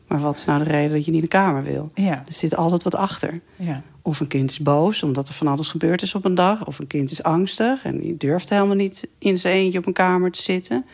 Maar 0.06 0.20
wat 0.20 0.36
is 0.36 0.44
nou 0.44 0.64
de 0.64 0.70
reden 0.70 0.92
dat 0.96 1.04
je 1.04 1.10
niet 1.10 1.20
naar 1.20 1.42
kamer 1.44 1.62
wil? 1.62 1.90
Ja, 1.94 2.22
Er 2.26 2.32
zit 2.32 2.56
altijd 2.56 2.82
wat 2.82 2.94
achter. 2.94 3.40
ja. 3.56 3.82
Of 4.02 4.20
een 4.20 4.26
kind 4.26 4.50
is 4.50 4.58
boos 4.60 5.02
omdat 5.02 5.28
er 5.28 5.34
van 5.34 5.46
alles 5.46 5.68
gebeurd 5.68 6.02
is 6.02 6.14
op 6.14 6.24
een 6.24 6.34
dag. 6.34 6.66
Of 6.66 6.78
een 6.78 6.86
kind 6.86 7.10
is 7.10 7.22
angstig 7.22 7.84
en 7.84 8.00
die 8.00 8.16
durft 8.16 8.50
helemaal 8.50 8.74
niet 8.76 9.08
in 9.18 9.38
zijn 9.38 9.54
eentje 9.54 9.78
op 9.78 9.86
een 9.86 9.92
kamer 9.92 10.30
te 10.30 10.42
zitten. 10.42 10.84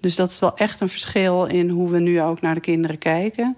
Dus 0.00 0.16
dat 0.16 0.30
is 0.30 0.38
wel 0.38 0.56
echt 0.56 0.80
een 0.80 0.88
verschil 0.88 1.44
in 1.44 1.68
hoe 1.68 1.90
we 1.90 1.98
nu 1.98 2.22
ook 2.22 2.40
naar 2.40 2.54
de 2.54 2.60
kinderen 2.60 2.98
kijken. 2.98 3.56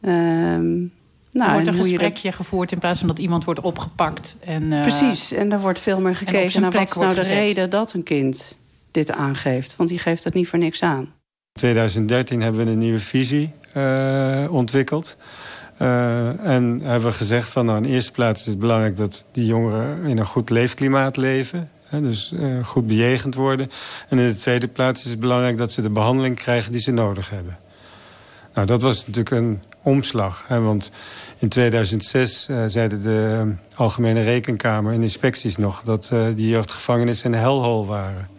Um, 0.00 0.92
nou, 1.34 1.48
er 1.48 1.52
wordt 1.52 1.66
een 1.66 1.74
gesprekje 1.74 2.32
gevoerd 2.32 2.72
in 2.72 2.78
plaats 2.78 2.98
van 2.98 3.08
dat 3.08 3.18
iemand 3.18 3.44
wordt 3.44 3.60
opgepakt. 3.60 4.36
En, 4.44 4.62
uh, 4.62 4.80
Precies, 4.80 5.32
en 5.32 5.52
er 5.52 5.60
wordt 5.60 5.80
veel 5.80 6.00
meer 6.00 6.16
gekeken 6.16 6.60
naar 6.60 6.70
wat 6.70 6.90
is 6.90 6.96
nou 6.96 7.14
de 7.14 7.20
reden 7.22 7.70
dat 7.70 7.92
een 7.92 8.02
kind 8.02 8.56
dit 8.90 9.12
aangeeft. 9.12 9.76
Want 9.76 9.88
die 9.88 9.98
geeft 9.98 10.24
het 10.24 10.34
niet 10.34 10.48
voor 10.48 10.58
niks 10.58 10.82
aan. 10.82 11.00
In 11.00 11.60
2013 11.60 12.42
hebben 12.42 12.64
we 12.64 12.70
een 12.70 12.78
nieuwe 12.78 12.98
visie 12.98 13.52
uh, 13.76 14.46
ontwikkeld. 14.50 15.18
Uh, 15.82 16.46
en 16.46 16.80
hebben 16.82 17.08
we 17.08 17.16
gezegd 17.16 17.48
van 17.48 17.66
nou, 17.66 17.78
in 17.84 17.90
eerste 17.90 18.12
plaats 18.12 18.40
is 18.40 18.46
het 18.46 18.58
belangrijk 18.58 18.96
dat 18.96 19.24
die 19.32 19.46
jongeren 19.46 20.04
in 20.04 20.18
een 20.18 20.26
goed 20.26 20.50
leefklimaat 20.50 21.16
leven. 21.16 21.70
Dus 22.02 22.32
uh, 22.34 22.64
goed 22.64 22.86
bejegend 22.86 23.34
worden. 23.34 23.70
En 24.08 24.18
in 24.18 24.28
de 24.28 24.34
tweede 24.34 24.68
plaats 24.68 25.04
is 25.04 25.10
het 25.10 25.20
belangrijk 25.20 25.58
dat 25.58 25.72
ze 25.72 25.82
de 25.82 25.90
behandeling 25.90 26.36
krijgen 26.36 26.72
die 26.72 26.80
ze 26.80 26.90
nodig 26.90 27.30
hebben. 27.30 27.58
Nou, 28.54 28.66
dat 28.66 28.82
was 28.82 29.06
natuurlijk 29.06 29.36
een 29.36 29.62
omslag. 29.82 30.44
Hè, 30.46 30.60
want 30.60 30.92
in 31.38 31.48
2006 31.48 32.48
uh, 32.48 32.62
zeiden 32.66 33.02
de 33.02 33.52
Algemene 33.74 34.22
Rekenkamer 34.22 34.92
en 34.92 35.02
inspecties 35.02 35.56
nog... 35.56 35.82
dat 35.82 36.12
die 36.34 36.48
jeugdgevangenissen 36.48 37.32
een 37.32 37.38
hellhole 37.38 37.86
waren. 37.86 38.33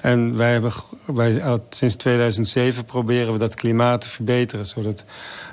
En 0.00 0.36
wij 0.36 0.52
hebben 0.52 0.72
wij, 1.06 1.42
sinds 1.68 1.94
2007 1.94 2.84
proberen 2.84 3.32
we 3.32 3.38
dat 3.38 3.54
klimaat 3.54 4.00
te 4.00 4.08
verbeteren. 4.08 4.66
Zodat 4.66 5.04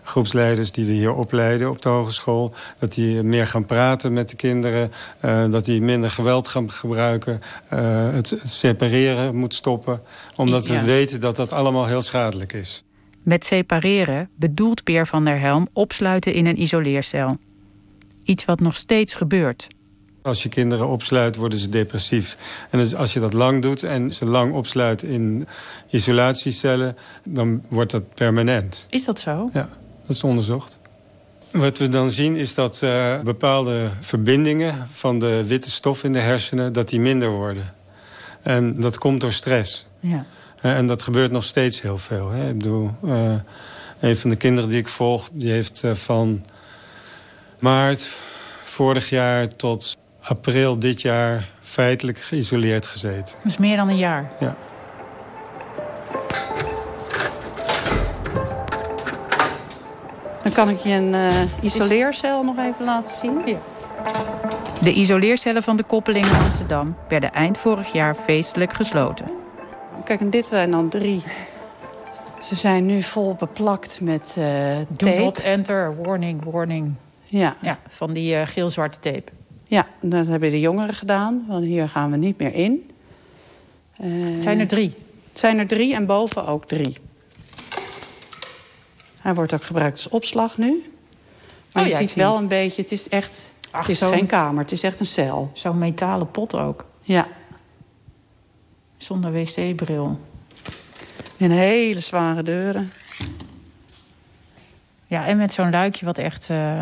groepsleiders 0.04 0.72
die 0.72 0.86
we 0.86 0.92
hier 0.92 1.14
opleiden 1.14 1.70
op 1.70 1.82
de 1.82 1.90
hogeschool... 1.90 2.54
dat 2.80 2.94
die 2.94 3.24
meer 3.24 3.48
gaan 3.48 3.66
praten 3.66 4.14
met 4.14 4.30
de 4.30 4.36
kinderen. 4.36 4.92
Uh, 5.26 5.52
dat 5.52 5.66
die 5.66 5.82
minder 5.82 6.10
geweld 6.10 6.48
gaan 6.48 6.72
gebruiken. 6.72 7.40
Uh, 7.74 8.14
het, 8.14 8.30
het, 8.30 8.50
separeren 8.50 9.36
moet 9.36 9.54
stoppen. 9.54 10.02
Omdat 10.36 10.68
we 10.68 10.82
weten 10.82 11.20
dat 11.20 11.36
dat 11.36 11.52
allemaal 11.52 11.86
heel 11.86 12.02
schadelijk 12.02 12.54
is. 12.54 12.84
Met 13.24 13.46
separeren 13.46 14.30
bedoelt 14.36 14.84
Peer 14.84 15.08
van 15.08 15.26
der 15.26 15.40
Helm 15.40 15.68
opsluiten 15.74 16.34
in 16.34 16.46
een 16.46 16.62
isoleercel. 16.62 17.38
Iets 18.24 18.46
wat 18.46 18.60
nog 18.60 18.76
steeds 18.76 19.14
gebeurt. 19.14 19.68
Als 20.26 20.44
je 20.44 20.50
kinderen 20.50 20.88
opsluit, 20.88 21.36
worden 21.36 21.60
ze 21.60 21.70
depressief. 21.70 22.38
En 22.70 22.80
dus 22.80 22.96
als 22.96 23.14
je 23.14 23.20
dat 23.20 23.34
lang 23.34 23.62
doet 23.62 23.84
en 23.84 24.12
ze 24.12 24.26
lang 24.26 24.54
opsluit 24.54 25.04
in 25.04 25.48
isolatiecellen... 25.90 26.98
dan 27.24 27.62
wordt 27.68 27.92
dat 27.92 28.14
permanent. 28.14 28.88
Is 28.90 29.06
dat 29.06 29.20
zo? 29.20 29.50
Ja, 29.54 29.70
dat 30.06 30.16
is 30.16 30.24
onderzocht. 30.24 30.82
Wat 31.52 31.78
we 31.78 31.90
dan 31.90 32.12
zien 32.12 32.36
is 32.36 32.54
dat 32.54 32.82
uh, 32.84 33.20
bepaalde 33.20 33.90
verbindingen 34.00 34.88
van 34.92 35.20
de 35.20 35.44
witte 35.48 35.72
stof 35.72 36.04
in 36.04 36.14
de 36.14 36.20
hersenen... 36.20 36.74
dat 36.74 36.90
die 36.90 37.00
minder 37.00 37.30
worden. 37.30 37.74
En 38.42 38.80
dat 38.80 38.98
komt 38.98 39.22
door 39.22 39.34
stress. 39.34 39.88
Ja. 40.00 40.26
En 40.62 40.88
dat 40.88 41.02
gebeurt 41.02 41.32
nog 41.32 41.44
steeds 41.44 41.82
heel 41.82 41.98
veel. 41.98 42.32
Hè. 42.32 42.50
Ik 42.50 42.58
bedoel, 42.58 42.92
uh, 43.04 43.34
een 44.00 44.18
van 44.18 44.30
de 44.30 44.36
kinderen 44.36 44.70
die 44.70 44.80
ik 44.80 44.88
volg... 44.88 45.30
die 45.32 45.52
heeft 45.52 45.84
van 45.92 46.46
maart 47.60 48.18
vorig 48.64 49.10
jaar 49.10 49.48
tot 49.48 49.98
april 50.28 50.80
dit 50.80 51.02
jaar... 51.02 51.48
feitelijk 51.62 52.20
geïsoleerd 52.20 52.86
gezeten. 52.86 53.36
Dat 53.44 53.52
is 53.52 53.58
meer 53.58 53.78
dan 53.78 53.90
een 53.90 53.98
jaar? 53.98 54.32
Ja. 54.40 54.56
Dan 60.44 60.52
kan 60.54 60.70
ik 60.70 60.80
je 60.80 60.90
een 60.90 61.14
uh, 61.14 61.30
isoleercel 61.62 62.44
nog 62.44 62.58
even 62.58 62.86
laten 62.86 63.16
zien. 63.16 63.42
Ja. 63.46 63.58
De 64.82 64.94
isoleercellen 64.94 65.64
van 65.64 65.78
de 65.78 65.84
koppeling 65.84 66.26
in 66.26 66.36
Amsterdam... 66.36 66.96
werden 67.08 67.32
eind 67.32 67.58
vorig 67.58 67.94
jaar 67.94 68.16
feestelijk 68.16 68.74
gesloten. 68.74 69.26
Kijk, 70.04 70.20
en 70.20 70.30
dit 70.30 70.46
zijn 70.46 70.72
dan 70.72 70.90
drie. 70.90 71.24
Ze 72.44 72.56
zijn 72.56 72.86
nu 72.86 73.04
vol 73.04 73.36
beplakt 73.36 74.02
met 74.02 74.36
uh, 74.40 74.46
tape. 74.46 74.86
Do 74.96 75.24
not 75.24 75.40
enter, 75.40 76.04
warning, 76.04 76.44
warning. 76.44 76.94
Ja. 77.24 77.56
ja 77.62 77.78
van 77.90 78.14
die 78.14 78.36
uh, 78.36 78.42
geel-zwarte 78.46 79.00
tape. 79.00 79.35
Ja, 79.68 79.88
dat 80.02 80.28
hebben 80.28 80.50
de 80.50 80.60
jongeren 80.60 80.94
gedaan. 80.94 81.46
Want 81.48 81.66
hier 81.66 81.90
gaan 81.90 82.12
we 82.12 82.18
niet 82.18 82.38
meer 82.38 82.54
in. 82.54 82.90
Uh, 84.02 84.34
het 84.34 84.44
zijn 84.44 84.60
er 84.60 84.68
drie? 84.68 84.94
Het 85.30 85.40
zijn 85.40 85.60
er 85.60 85.68
drie 85.68 85.94
en 85.94 86.06
boven 86.06 86.48
ook 86.48 86.68
drie. 86.68 86.98
Hij 89.18 89.34
wordt 89.34 89.54
ook 89.54 89.64
gebruikt 89.64 89.96
als 89.96 90.10
opslag 90.10 90.58
nu. 90.58 90.92
Maar 91.74 91.84
oh, 91.84 91.90
je 91.90 91.96
ja, 91.96 92.00
ziet 92.00 92.14
wel 92.14 92.38
een 92.38 92.48
beetje, 92.48 92.82
het 92.82 92.92
is 92.92 93.10
echt... 93.10 93.52
Ach, 93.72 93.82
het 93.82 93.90
is 93.90 94.00
zo... 94.00 94.10
geen 94.10 94.26
kamer, 94.26 94.62
het 94.62 94.72
is 94.72 94.84
echt 94.84 95.00
een 95.00 95.06
cel. 95.06 95.52
Zo'n 95.54 95.78
metalen 95.78 96.32
pot 96.32 96.56
ook. 96.56 96.86
Ja. 97.02 97.28
Zonder 98.98 99.32
wc-bril. 99.32 100.20
En 101.38 101.52
hele 101.52 102.00
zware 102.00 102.44
deuren. 102.44 102.90
Ja, 105.08 105.26
en 105.28 105.38
met 105.38 105.54
zo'n 105.54 105.70
luikje 105.70 106.06
wat 106.06 106.18
echt 106.18 106.50
uh, 106.50 106.82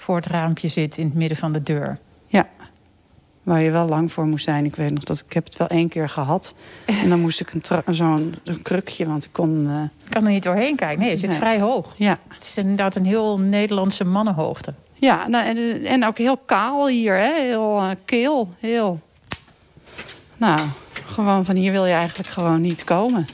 voor 0.00 0.16
het 0.16 0.26
raampje 0.26 0.68
zit 0.68 0.96
in 0.96 1.04
het 1.04 1.14
midden 1.14 1.38
van 1.38 1.52
de 1.52 1.62
deur. 1.62 1.98
Ja, 2.26 2.48
waar 3.42 3.62
je 3.62 3.70
wel 3.70 3.88
lang 3.88 4.12
voor 4.12 4.26
moest 4.26 4.44
zijn. 4.44 4.64
Ik 4.64 4.76
weet 4.76 4.92
nog 4.92 5.04
dat 5.04 5.24
ik 5.26 5.32
heb 5.32 5.44
het 5.44 5.56
wel 5.56 5.68
één 5.68 5.88
keer 5.88 6.08
gehad. 6.08 6.54
En 6.86 7.08
dan 7.08 7.20
moest 7.20 7.40
ik 7.40 7.52
zo'n 7.88 8.34
krukje, 8.62 9.06
want 9.06 9.24
ik 9.24 9.32
kon... 9.32 9.66
Uh... 9.66 9.82
Ik 9.82 10.10
kan 10.10 10.24
er 10.24 10.30
niet 10.30 10.42
doorheen 10.42 10.76
kijken. 10.76 11.00
Nee, 11.00 11.10
het 11.10 11.18
zit 11.18 11.28
nee. 11.28 11.38
vrij 11.38 11.60
hoog. 11.60 11.94
Ja. 11.98 12.18
Het 12.28 12.42
is 12.42 12.56
inderdaad 12.56 12.96
een 12.96 13.04
heel 13.04 13.38
Nederlandse 13.38 14.04
mannenhoogte. 14.04 14.74
Ja, 14.94 15.28
nou, 15.28 15.46
en, 15.46 15.84
en 15.84 16.06
ook 16.06 16.18
heel 16.18 16.36
kaal 16.36 16.88
hier, 16.88 17.14
hè? 17.14 17.32
heel 17.40 17.82
uh, 17.82 17.90
keel. 18.04 18.54
Heel... 18.58 19.00
Nou, 20.36 20.60
gewoon 21.06 21.44
van 21.44 21.56
hier 21.56 21.72
wil 21.72 21.86
je 21.86 21.92
eigenlijk 21.92 22.28
gewoon 22.28 22.60
niet 22.60 22.84
komen. 22.84 23.26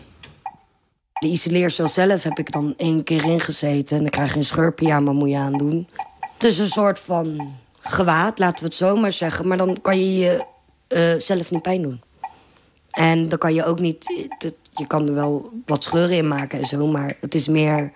De 1.19 1.27
isoleercel 1.27 1.89
zelf 1.89 2.23
heb 2.23 2.39
ik 2.39 2.53
dan 2.53 2.75
één 2.77 3.05
keer 3.05 3.25
ingezeten. 3.25 3.97
En 3.97 4.03
dan 4.03 4.11
krijg 4.11 4.31
je 4.31 4.37
een 4.37 4.45
scheurpyjama 4.45 5.13
moet 5.13 5.29
je 5.29 5.37
aandoen. 5.37 5.89
Het 6.37 6.45
is 6.45 6.59
een 6.59 6.67
soort 6.67 7.01
van 7.01 7.55
gewaad, 7.81 8.39
laten 8.39 8.59
we 8.59 8.65
het 8.65 8.75
zo 8.75 8.97
maar 8.97 9.13
zeggen. 9.13 9.49
Maar 9.49 9.57
dan 9.57 9.81
kan 9.83 9.99
je 9.99 10.19
je 10.19 10.45
uh, 10.89 11.21
zelf 11.21 11.51
niet 11.51 11.63
pijn 11.63 11.83
doen. 11.83 12.03
En 12.91 13.29
dan 13.29 13.39
kan 13.39 13.55
je 13.55 13.65
ook 13.65 13.81
niet... 13.81 14.05
Je 14.75 14.87
kan 14.87 15.09
er 15.09 15.15
wel 15.15 15.51
wat 15.67 15.85
scheuren 15.85 16.17
in 16.17 16.29
maken 16.29 16.59
en 16.59 16.65
zo, 16.65 16.87
maar 16.87 17.17
het 17.21 17.35
is 17.35 17.49
meer 17.49 17.93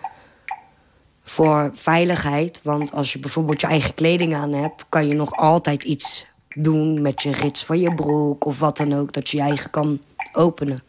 voor 1.22 1.70
veiligheid. 1.72 2.60
Want 2.62 2.92
als 2.92 3.12
je 3.12 3.18
bijvoorbeeld 3.18 3.60
je 3.60 3.66
eigen 3.66 3.94
kleding 3.94 4.34
aan 4.34 4.52
hebt... 4.52 4.84
kan 4.88 5.08
je 5.08 5.14
nog 5.14 5.32
altijd 5.36 5.84
iets 5.84 6.26
doen 6.48 7.02
met 7.02 7.22
je 7.22 7.32
rits 7.32 7.64
van 7.64 7.80
je 7.80 7.94
broek 7.94 8.44
of 8.44 8.58
wat 8.58 8.76
dan 8.76 8.94
ook. 8.94 9.12
Dat 9.12 9.28
je 9.28 9.36
je 9.36 9.42
eigen 9.42 9.70
kan 9.70 10.02
openen. 10.32 10.84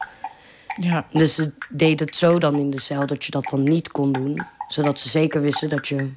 Ja. 0.80 1.06
Dus 1.12 1.36
ze 1.36 1.54
deed 1.70 2.00
het 2.00 2.16
zo 2.16 2.40
dan 2.40 2.60
in 2.60 2.70
de 2.70 2.80
cel 2.80 3.06
dat 3.06 3.24
je 3.24 3.32
dat 3.32 3.48
dan 3.50 3.64
niet 3.64 3.92
kon 3.92 4.12
doen. 4.12 4.42
Zodat 4.68 5.00
ze 5.00 5.10
zeker 5.10 5.42
wisten 5.42 5.70
dat 5.70 5.88
je... 5.88 6.10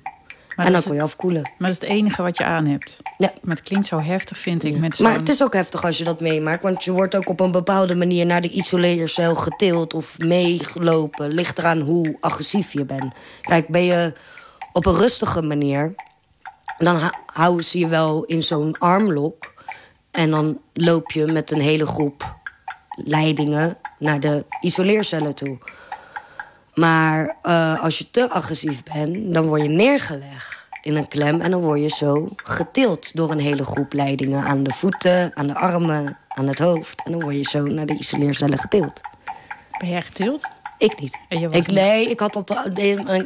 Maar 0.56 0.66
en 0.66 0.72
dan 0.72 0.82
kon 0.82 0.94
je 0.94 1.02
afkoelen. 1.02 1.42
Maar 1.42 1.52
dat 1.58 1.82
is 1.82 1.88
het 1.88 1.98
enige 1.98 2.22
wat 2.22 2.36
je 2.36 2.44
aan 2.44 2.66
hebt. 2.66 3.00
Ja. 3.18 3.32
Maar 3.42 3.56
het 3.56 3.64
klinkt 3.64 3.86
zo 3.86 4.00
heftig, 4.00 4.38
vind 4.38 4.64
ik. 4.64 4.78
Met 4.78 4.98
maar 4.98 5.18
het 5.18 5.28
is 5.28 5.42
ook 5.42 5.52
heftig 5.52 5.84
als 5.84 5.98
je 5.98 6.04
dat 6.04 6.20
meemaakt. 6.20 6.62
Want 6.62 6.84
je 6.84 6.92
wordt 6.92 7.16
ook 7.16 7.28
op 7.28 7.40
een 7.40 7.50
bepaalde 7.50 7.94
manier 7.94 8.26
naar 8.26 8.40
de 8.40 8.50
isoleercel 8.50 9.34
getild... 9.34 9.94
of 9.94 10.18
meegelopen. 10.18 11.32
Ligt 11.32 11.58
eraan 11.58 11.80
hoe 11.80 12.16
agressief 12.20 12.72
je 12.72 12.84
bent. 12.84 13.14
Kijk, 13.40 13.68
ben 13.68 13.84
je 13.84 14.12
op 14.72 14.86
een 14.86 14.96
rustige 14.96 15.42
manier... 15.42 15.94
dan 16.78 17.12
houden 17.26 17.64
ze 17.64 17.78
je 17.78 17.88
wel 17.88 18.24
in 18.24 18.42
zo'n 18.42 18.78
armlok. 18.78 19.54
En 20.10 20.30
dan 20.30 20.60
loop 20.72 21.10
je 21.10 21.26
met 21.26 21.50
een 21.50 21.60
hele 21.60 21.86
groep 21.86 22.36
leidingen 22.88 23.76
naar 23.98 24.20
de 24.20 24.44
isoleercellen 24.60 25.34
toe. 25.34 25.58
Maar 26.74 27.36
uh, 27.42 27.82
als 27.82 27.98
je 27.98 28.10
te 28.10 28.30
agressief 28.30 28.82
bent, 28.82 29.34
dan 29.34 29.46
word 29.46 29.62
je 29.62 29.68
neergelegd 29.68 30.68
in 30.82 30.96
een 30.96 31.08
klem... 31.08 31.40
en 31.40 31.50
dan 31.50 31.60
word 31.60 31.80
je 31.80 31.88
zo 31.88 32.28
getild 32.36 33.16
door 33.16 33.30
een 33.30 33.38
hele 33.38 33.64
groep 33.64 33.92
leidingen... 33.92 34.44
aan 34.44 34.62
de 34.62 34.72
voeten, 34.72 35.36
aan 35.36 35.46
de 35.46 35.54
armen, 35.54 36.18
aan 36.28 36.48
het 36.48 36.58
hoofd. 36.58 37.02
En 37.04 37.12
dan 37.12 37.20
word 37.20 37.34
je 37.34 37.44
zo 37.44 37.62
naar 37.62 37.86
de 37.86 37.98
isoleercellen 37.98 38.58
getild. 38.58 39.00
Ben 39.78 39.88
jij 39.88 40.02
getild? 40.02 40.48
Ik 40.84 41.00
niet. 41.00 41.18
Ik, 41.28 41.70
nee, 41.70 42.10
ik, 42.10 42.20
had 42.20 42.32
dat, 42.32 42.68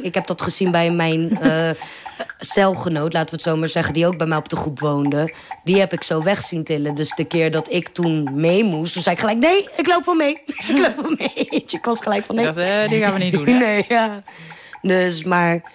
ik 0.01 0.13
heb 0.13 0.27
dat 0.27 0.41
gezien 0.41 0.71
bij 0.71 0.91
mijn 0.91 1.39
uh, 1.41 1.69
celgenoot, 2.39 3.13
laten 3.13 3.29
we 3.29 3.35
het 3.35 3.41
zo 3.41 3.57
maar 3.57 3.67
zeggen... 3.67 3.93
die 3.93 4.07
ook 4.07 4.17
bij 4.17 4.27
mij 4.27 4.37
op 4.37 4.49
de 4.49 4.55
groep 4.55 4.79
woonde. 4.79 5.33
Die 5.63 5.79
heb 5.79 5.93
ik 5.93 6.03
zo 6.03 6.23
weg 6.23 6.43
zien 6.43 6.63
tillen. 6.63 6.95
Dus 6.95 7.15
de 7.15 7.25
keer 7.25 7.51
dat 7.51 7.73
ik 7.73 7.87
toen 7.87 8.29
mee 8.33 8.63
moest, 8.63 8.93
toen 8.93 9.01
zei 9.01 9.15
ik 9.15 9.21
gelijk... 9.21 9.39
nee, 9.39 9.69
ik 9.75 9.87
loop 9.87 10.05
wel 10.05 10.15
mee. 10.15 10.41
ik 10.67 10.77
loop 10.77 10.95
wel 11.01 11.15
mee. 11.17 11.47
Ik 11.49 11.85
was 11.85 12.01
gelijk 12.01 12.25
van 12.25 12.35
nee. 12.35 12.45
Dat, 12.45 12.57
uh, 12.57 12.89
die 12.89 13.01
gaan 13.01 13.13
we 13.13 13.19
niet 13.19 13.33
doen, 13.33 13.45
hè? 13.45 13.57
Nee, 13.65 13.85
ja. 13.87 14.23
Dus, 14.81 15.23
maar... 15.23 15.71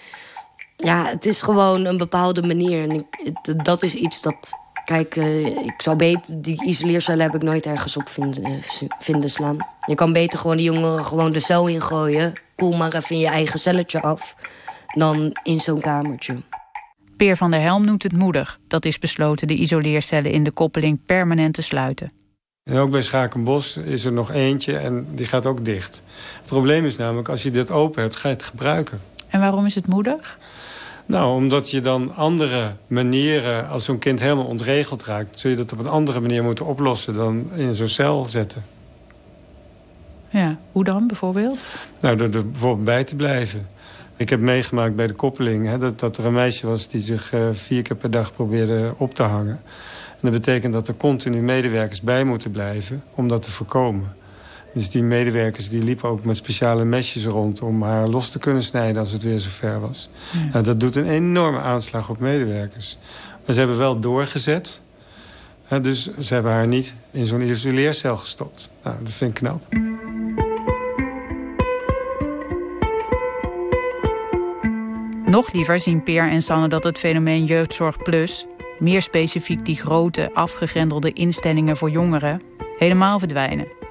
Ja, 0.76 1.06
het 1.06 1.26
is 1.26 1.42
gewoon 1.42 1.84
een 1.84 1.98
bepaalde 1.98 2.42
manier. 2.42 2.82
En 2.82 2.90
ik, 2.90 3.64
dat 3.64 3.82
is 3.82 3.94
iets 3.94 4.22
dat... 4.22 4.52
Kijk, 4.84 5.16
uh, 5.16 5.46
ik 5.46 5.74
zou 5.76 5.96
beter... 5.96 6.42
Die 6.42 6.64
isoleercellen 6.64 7.22
heb 7.22 7.34
ik 7.34 7.42
nooit 7.42 7.66
ergens 7.66 7.96
op 7.96 8.08
vinden, 8.08 8.50
uh, 8.50 8.56
vinden 8.98 9.30
slaan. 9.30 9.56
Je 9.86 9.94
kan 9.94 10.12
beter 10.12 10.38
gewoon 10.38 10.56
die 10.56 10.64
jongeren 10.72 11.04
gewoon 11.04 11.32
de 11.32 11.40
cel 11.40 11.66
ingooien. 11.66 12.32
Koel 12.56 12.72
maar 12.72 12.94
even 12.94 13.14
in 13.14 13.20
je 13.20 13.28
eigen 13.28 13.58
celletje 13.58 14.02
af. 14.02 14.34
Dan 14.94 15.36
in 15.42 15.58
zo'n 15.58 15.80
kamertje. 15.80 16.36
Peer 17.16 17.36
van 17.36 17.50
der 17.50 17.60
Helm 17.60 17.84
noemt 17.84 18.02
het 18.02 18.12
moedig. 18.12 18.58
Dat 18.68 18.84
is 18.84 18.98
besloten 18.98 19.46
de 19.46 19.54
isoleercellen 19.54 20.32
in 20.32 20.44
de 20.44 20.50
koppeling 20.50 21.00
permanent 21.06 21.54
te 21.54 21.62
sluiten. 21.62 22.12
En 22.70 22.76
ook 22.76 22.90
bij 22.90 23.02
Schakenbos 23.02 23.76
is 23.76 24.04
er 24.04 24.12
nog 24.12 24.32
eentje 24.32 24.76
en 24.76 25.06
die 25.14 25.26
gaat 25.26 25.46
ook 25.46 25.64
dicht. 25.64 26.02
Het 26.36 26.44
probleem 26.44 26.84
is 26.84 26.96
namelijk, 26.96 27.28
als 27.28 27.42
je 27.42 27.50
dit 27.50 27.70
open 27.70 28.02
hebt, 28.02 28.16
ga 28.16 28.28
je 28.28 28.34
het 28.34 28.44
gebruiken. 28.44 28.98
En 29.28 29.40
waarom 29.40 29.66
is 29.66 29.74
het 29.74 29.86
moedig? 29.86 30.38
Nou, 31.06 31.34
omdat 31.34 31.70
je 31.70 31.80
dan 31.80 32.14
andere 32.14 32.72
manieren... 32.86 33.68
als 33.68 33.84
zo'n 33.84 33.98
kind 33.98 34.20
helemaal 34.20 34.44
ontregeld 34.44 35.04
raakt... 35.04 35.38
zul 35.38 35.50
je 35.50 35.56
dat 35.56 35.72
op 35.72 35.78
een 35.78 35.88
andere 35.88 36.20
manier 36.20 36.42
moeten 36.42 36.66
oplossen... 36.66 37.14
dan 37.14 37.50
in 37.54 37.74
zo'n 37.74 37.88
cel 37.88 38.26
zetten. 38.26 38.64
Ja, 40.28 40.58
hoe 40.72 40.84
dan 40.84 41.06
bijvoorbeeld? 41.06 41.66
Nou, 42.00 42.16
door 42.16 42.34
er 42.34 42.50
bijvoorbeeld 42.50 42.84
bij 42.84 43.04
te 43.04 43.16
blijven. 43.16 43.68
Ik 44.16 44.28
heb 44.28 44.40
meegemaakt 44.40 44.96
bij 44.96 45.06
de 45.06 45.12
koppeling... 45.12 45.66
Hè, 45.66 45.78
dat, 45.78 46.00
dat 46.00 46.16
er 46.16 46.26
een 46.26 46.32
meisje 46.32 46.66
was 46.66 46.88
die 46.88 47.00
zich 47.00 47.32
uh, 47.32 47.48
vier 47.52 47.82
keer 47.82 47.96
per 47.96 48.10
dag 48.10 48.34
probeerde 48.34 48.94
op 48.96 49.14
te 49.14 49.22
hangen. 49.22 49.60
En 50.10 50.20
dat 50.20 50.32
betekent 50.32 50.72
dat 50.72 50.88
er 50.88 50.94
continu 50.94 51.40
medewerkers 51.40 52.00
bij 52.00 52.24
moeten 52.24 52.50
blijven... 52.50 53.02
om 53.14 53.28
dat 53.28 53.42
te 53.42 53.50
voorkomen. 53.50 54.14
Dus 54.74 54.90
die 54.90 55.02
medewerkers 55.02 55.68
die 55.68 55.82
liepen 55.82 56.08
ook 56.08 56.24
met 56.24 56.36
speciale 56.36 56.84
mesjes 56.84 57.24
rond... 57.24 57.62
om 57.62 57.82
haar 57.82 58.08
los 58.08 58.30
te 58.30 58.38
kunnen 58.38 58.62
snijden 58.62 59.00
als 59.00 59.12
het 59.12 59.22
weer 59.22 59.40
zover 59.40 59.80
was. 59.80 60.08
Ja. 60.32 60.48
Nou, 60.52 60.64
dat 60.64 60.80
doet 60.80 60.96
een 60.96 61.08
enorme 61.08 61.58
aanslag 61.58 62.10
op 62.10 62.18
medewerkers. 62.18 62.98
Maar 63.44 63.54
ze 63.54 63.58
hebben 63.58 63.78
wel 63.78 64.00
doorgezet. 64.00 64.82
Dus 65.80 66.18
ze 66.18 66.34
hebben 66.34 66.52
haar 66.52 66.66
niet 66.66 66.94
in 67.10 67.24
zo'n 67.24 67.40
isoleercel 67.40 68.16
gestopt. 68.16 68.70
Nou, 68.82 68.96
dat 69.02 69.12
vind 69.12 69.30
ik 69.30 69.36
knap. 69.36 69.62
Nog 75.26 75.52
liever 75.52 75.80
zien 75.80 76.02
Peer 76.02 76.28
en 76.28 76.42
Sanne 76.42 76.68
dat 76.68 76.84
het 76.84 76.98
fenomeen 76.98 77.44
Jeugdzorg 77.44 77.96
Plus... 78.02 78.46
meer 78.78 79.02
specifiek 79.02 79.64
die 79.64 79.76
grote, 79.76 80.30
afgegrendelde 80.32 81.12
instellingen 81.12 81.76
voor 81.76 81.90
jongeren... 81.90 82.40
helemaal 82.78 83.18
verdwijnen. 83.18 83.83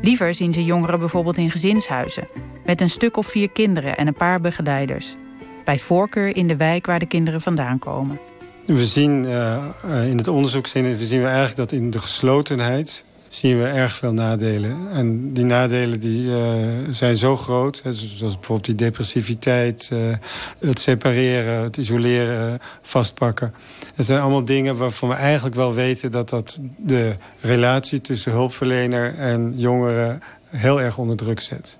Liever 0.00 0.34
zien 0.34 0.52
ze 0.52 0.64
jongeren 0.64 0.98
bijvoorbeeld 0.98 1.36
in 1.36 1.50
gezinshuizen... 1.50 2.26
met 2.64 2.80
een 2.80 2.90
stuk 2.90 3.16
of 3.16 3.26
vier 3.26 3.50
kinderen 3.50 3.96
en 3.96 4.06
een 4.06 4.14
paar 4.14 4.40
begeleiders. 4.40 5.16
Bij 5.64 5.78
voorkeur 5.78 6.36
in 6.36 6.48
de 6.48 6.56
wijk 6.56 6.86
waar 6.86 6.98
de 6.98 7.06
kinderen 7.06 7.40
vandaan 7.40 7.78
komen. 7.78 8.18
We 8.66 8.86
zien 8.86 9.24
uh, 9.24 9.64
in 10.06 10.16
het 10.16 10.28
onderzoek 10.28 10.66
zien 10.66 10.96
we 10.96 11.26
eigenlijk 11.26 11.56
dat 11.56 11.72
in 11.72 11.90
de 11.90 12.00
geslotenheid 12.00 13.04
zien 13.34 13.58
we 13.58 13.66
erg 13.66 13.94
veel 13.94 14.12
nadelen. 14.12 14.88
En 14.92 15.32
die 15.32 15.44
nadelen 15.44 16.00
die, 16.00 16.22
uh, 16.22 16.78
zijn 16.90 17.14
zo 17.14 17.36
groot, 17.36 17.80
hè, 17.82 17.92
zoals 17.92 18.34
bijvoorbeeld 18.34 18.64
die 18.64 18.74
depressiviteit... 18.74 19.90
Uh, 19.92 20.16
het 20.58 20.78
separeren, 20.78 21.62
het 21.62 21.76
isoleren, 21.76 22.60
vastpakken. 22.82 23.54
Het 23.94 24.06
zijn 24.06 24.20
allemaal 24.20 24.44
dingen 24.44 24.76
waarvan 24.76 25.08
we 25.08 25.14
eigenlijk 25.14 25.54
wel 25.54 25.74
weten... 25.74 26.10
dat 26.10 26.28
dat 26.28 26.58
de 26.76 27.16
relatie 27.40 28.00
tussen 28.00 28.32
hulpverlener 28.32 29.14
en 29.14 29.52
jongeren 29.56 30.22
heel 30.46 30.80
erg 30.80 30.98
onder 30.98 31.16
druk 31.16 31.40
zet. 31.40 31.78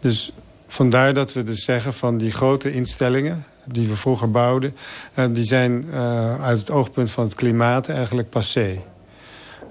Dus 0.00 0.32
vandaar 0.66 1.14
dat 1.14 1.32
we 1.32 1.42
dus 1.42 1.64
zeggen 1.64 1.92
van 1.92 2.18
die 2.18 2.30
grote 2.30 2.72
instellingen 2.72 3.44
die 3.64 3.88
we 3.88 3.96
vroeger 3.96 4.30
bouwden... 4.30 4.74
Uh, 5.14 5.24
die 5.30 5.44
zijn 5.44 5.92
uit 6.40 6.58
het 6.58 6.70
oogpunt 6.70 7.10
van 7.10 7.24
het 7.24 7.34
klimaat 7.34 7.88
eigenlijk 7.88 8.30
passé. 8.30 8.82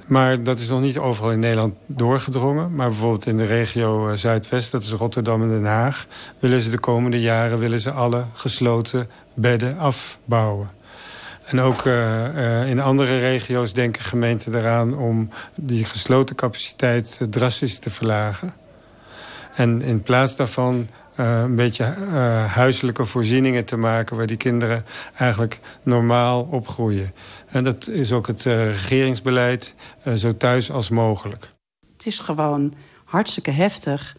Maar 0.10 0.44
dat 0.44 0.60
is 0.60 0.70
nog 0.70 0.82
niet 0.82 0.98
overal 0.98 1.32
in 1.32 1.40
Nederland 1.40 1.76
doorgedrongen. 1.86 2.76
Maar 2.76 2.90
bijvoorbeeld 2.90 3.26
in 3.26 3.38
de 3.38 3.46
regio 3.46 4.10
uh, 4.10 4.16
Zuidwest, 4.16 4.72
dat 4.72 4.84
is 4.84 4.92
Rotterdam 4.92 5.42
en 5.42 5.50
Den 5.50 5.66
Haag... 5.66 6.08
willen 6.40 6.62
ze 6.62 6.70
de 6.70 6.80
komende 6.80 7.22
jaren 7.22 7.60
willen 7.60 7.80
ze 7.80 7.92
alle 7.92 8.26
gesloten 8.34 9.10
bedden 9.34 9.78
afbouwen. 9.78 10.72
En 11.46 11.60
ook 11.60 11.86
uh, 11.86 11.94
uh, 12.36 12.70
in 12.70 12.80
andere 12.80 13.18
regio's 13.18 13.74
denken 13.74 14.04
gemeenten 14.04 14.56
eraan... 14.56 14.98
om 14.98 15.30
die 15.56 15.84
gesloten 15.84 16.36
capaciteit 16.36 17.20
drastisch 17.30 17.80
te 17.80 17.90
verlagen. 17.90 18.54
En 19.56 19.82
in 19.82 20.02
plaats 20.02 20.36
daarvan 20.36 20.88
een 21.20 21.56
beetje 21.56 21.96
uh, 22.00 22.54
huiselijke 22.54 23.06
voorzieningen 23.06 23.66
te 23.66 23.78
maken... 23.78 24.16
waar 24.16 24.26
die 24.26 24.38
kinderen 24.38 24.86
eigenlijk 25.18 25.60
normaal 25.84 26.48
opgroeien. 26.52 27.14
En 27.48 27.64
dat 27.64 27.88
is 27.88 28.12
ook 28.12 28.28
het 28.28 28.46
uh, 28.46 28.66
regeringsbeleid 28.66 29.76
zo 30.16 30.38
thuis 30.38 30.72
als 30.72 30.90
mogelijk. 30.90 31.54
Het 31.98 32.06
is 32.06 32.20
gewoon 32.20 32.74
hartstikke 33.04 33.52
heftig 33.52 34.16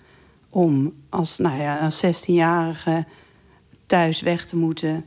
om 0.51 0.93
als, 1.09 1.39
nou 1.39 1.61
ja, 1.61 1.79
als 1.79 2.05
16-jarige 2.05 3.05
thuis 3.87 4.21
weg 4.21 4.47
te 4.47 4.57
moeten... 4.57 5.05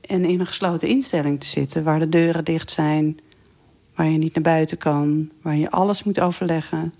en 0.00 0.24
in 0.24 0.40
een 0.40 0.46
gesloten 0.46 0.88
instelling 0.88 1.40
te 1.40 1.46
zitten 1.46 1.84
waar 1.84 1.98
de 1.98 2.08
deuren 2.08 2.44
dicht 2.44 2.70
zijn... 2.70 3.18
waar 3.94 4.08
je 4.08 4.18
niet 4.18 4.34
naar 4.34 4.42
buiten 4.42 4.78
kan, 4.78 5.30
waar 5.42 5.56
je 5.56 5.70
alles 5.70 6.02
moet 6.02 6.20
overleggen. 6.20 6.94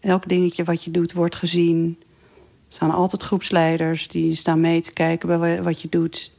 Elk 0.00 0.28
dingetje 0.28 0.64
wat 0.64 0.84
je 0.84 0.90
doet 0.90 1.12
wordt 1.12 1.36
gezien 1.36 1.98
staan 2.72 2.90
altijd 2.90 3.22
groepsleiders 3.22 4.08
die 4.08 4.34
staan 4.34 4.60
mee 4.60 4.80
te 4.80 4.92
kijken 4.92 5.28
bij 5.28 5.62
wat 5.62 5.80
je 5.80 5.88
doet. 5.88 6.30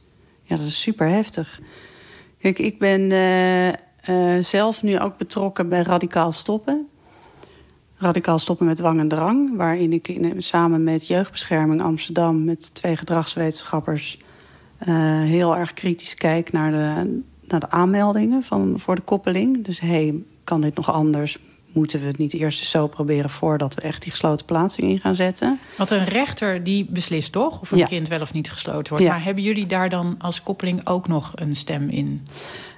Ja, 0.42 0.56
dat 0.56 0.66
is 0.66 0.80
super 0.80 1.08
heftig. 1.08 1.60
Kijk, 2.38 2.58
ik 2.58 2.78
ben 2.78 3.00
uh, 3.00 3.68
uh, 3.68 4.44
zelf 4.44 4.82
nu 4.82 5.00
ook 5.00 5.16
betrokken 5.16 5.68
bij 5.68 5.82
Radicaal 5.82 6.32
Stoppen. 6.32 6.88
Radicaal 7.96 8.38
Stoppen 8.38 8.66
met 8.66 8.76
Dwang 8.76 9.00
en 9.00 9.08
Drang. 9.08 9.56
Waarin 9.56 9.92
ik 9.92 10.34
samen 10.36 10.84
met 10.84 11.06
Jeugdbescherming 11.06 11.82
Amsterdam... 11.82 12.44
met 12.44 12.74
twee 12.74 12.96
gedragswetenschappers... 12.96 14.18
Uh, 14.88 15.22
heel 15.22 15.56
erg 15.56 15.72
kritisch 15.72 16.14
kijk 16.14 16.52
naar 16.52 16.70
de, 16.70 17.20
naar 17.40 17.60
de 17.60 17.70
aanmeldingen 17.70 18.42
van, 18.42 18.74
voor 18.78 18.94
de 18.94 19.02
koppeling. 19.02 19.64
Dus 19.64 19.80
hey, 19.80 20.14
kan 20.44 20.60
dit 20.60 20.74
nog 20.74 20.92
anders? 20.92 21.38
Moeten 21.72 22.00
we 22.00 22.06
het 22.06 22.18
niet 22.18 22.34
eerst 22.34 22.64
zo 22.64 22.86
proberen... 22.86 23.30
voordat 23.30 23.74
we 23.74 23.80
echt 23.80 24.02
die 24.02 24.10
gesloten 24.10 24.46
plaatsing 24.46 24.90
in 24.90 25.00
gaan 25.00 25.14
zetten. 25.14 25.58
Want 25.76 25.90
een 25.90 26.04
rechter 26.04 26.64
die 26.64 26.86
beslist 26.90 27.32
toch 27.32 27.60
of 27.60 27.70
een 27.70 27.78
ja. 27.78 27.86
kind 27.86 28.08
wel 28.08 28.20
of 28.20 28.32
niet 28.32 28.50
gesloten 28.50 28.88
wordt. 28.88 29.04
Ja. 29.04 29.10
Maar 29.10 29.24
hebben 29.24 29.44
jullie 29.44 29.66
daar 29.66 29.88
dan 29.88 30.14
als 30.18 30.42
koppeling 30.42 30.86
ook 30.86 31.08
nog 31.08 31.32
een 31.34 31.56
stem 31.56 31.88
in? 31.88 32.26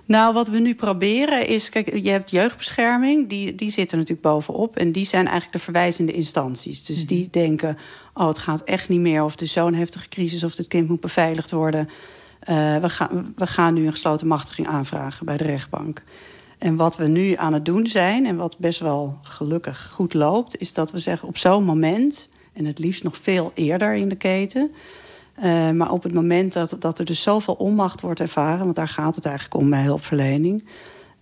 Nou, 0.07 0.35
wat 0.35 0.49
we 0.49 0.59
nu 0.59 0.75
proberen 0.75 1.47
is... 1.47 1.69
Kijk, 1.69 1.97
je 1.97 2.11
hebt 2.11 2.31
jeugdbescherming, 2.31 3.29
die, 3.29 3.55
die 3.55 3.71
zitten 3.71 3.99
natuurlijk 3.99 4.27
bovenop... 4.27 4.77
en 4.77 4.93
die 4.93 5.07
zijn 5.07 5.25
eigenlijk 5.25 5.53
de 5.53 5.63
verwijzende 5.63 6.13
instanties. 6.13 6.85
Dus 6.85 7.07
die 7.07 7.29
denken, 7.31 7.79
oh, 8.15 8.29
het 8.29 8.39
gaat 8.39 8.63
echt 8.63 8.89
niet 8.89 9.01
meer... 9.01 9.25
of 9.25 9.35
er 9.35 9.43
is 9.43 9.53
zo'n 9.53 9.75
heftige 9.75 10.09
crisis 10.09 10.45
of 10.45 10.57
het 10.57 10.69
kind 10.69 10.89
moet 10.89 11.01
beveiligd 11.01 11.51
worden... 11.51 11.89
Uh, 12.49 12.77
we, 12.77 12.89
gaan, 12.89 13.33
we 13.37 13.47
gaan 13.47 13.75
nu 13.75 13.87
een 13.87 13.91
gesloten 13.91 14.27
machtiging 14.27 14.67
aanvragen 14.67 15.27
bij 15.27 15.37
de 15.37 15.45
rechtbank. 15.45 16.03
En 16.65 16.77
wat 16.77 16.97
we 16.97 17.07
nu 17.07 17.35
aan 17.35 17.53
het 17.53 17.65
doen 17.65 17.87
zijn, 17.87 18.27
en 18.27 18.37
wat 18.37 18.59
best 18.59 18.81
wel 18.81 19.19
gelukkig 19.23 19.91
goed 19.93 20.15
loopt... 20.15 20.61
is 20.61 20.73
dat 20.73 20.91
we 20.91 20.99
zeggen 20.99 21.29
op 21.29 21.39
zo'n 21.39 21.65
moment, 21.65 22.29
en 22.53 22.65
het 22.65 22.79
liefst 22.79 23.03
nog 23.03 23.17
veel 23.17 23.51
eerder 23.55 23.95
in 23.95 24.09
de 24.09 24.17
keten... 24.17 24.71
Uh, 25.45 25.71
maar 25.71 25.91
op 25.91 26.03
het 26.03 26.15
moment 26.15 26.53
dat, 26.53 26.77
dat 26.79 26.99
er 26.99 27.05
dus 27.05 27.23
zoveel 27.23 27.55
onmacht 27.55 28.01
wordt 28.01 28.21
ervaren... 28.21 28.65
want 28.65 28.77
daar 28.77 28.89
gaat 28.89 29.15
het 29.15 29.25
eigenlijk 29.25 29.57
om 29.57 29.71
bij 29.71 29.83
hulpverlening... 29.83 30.65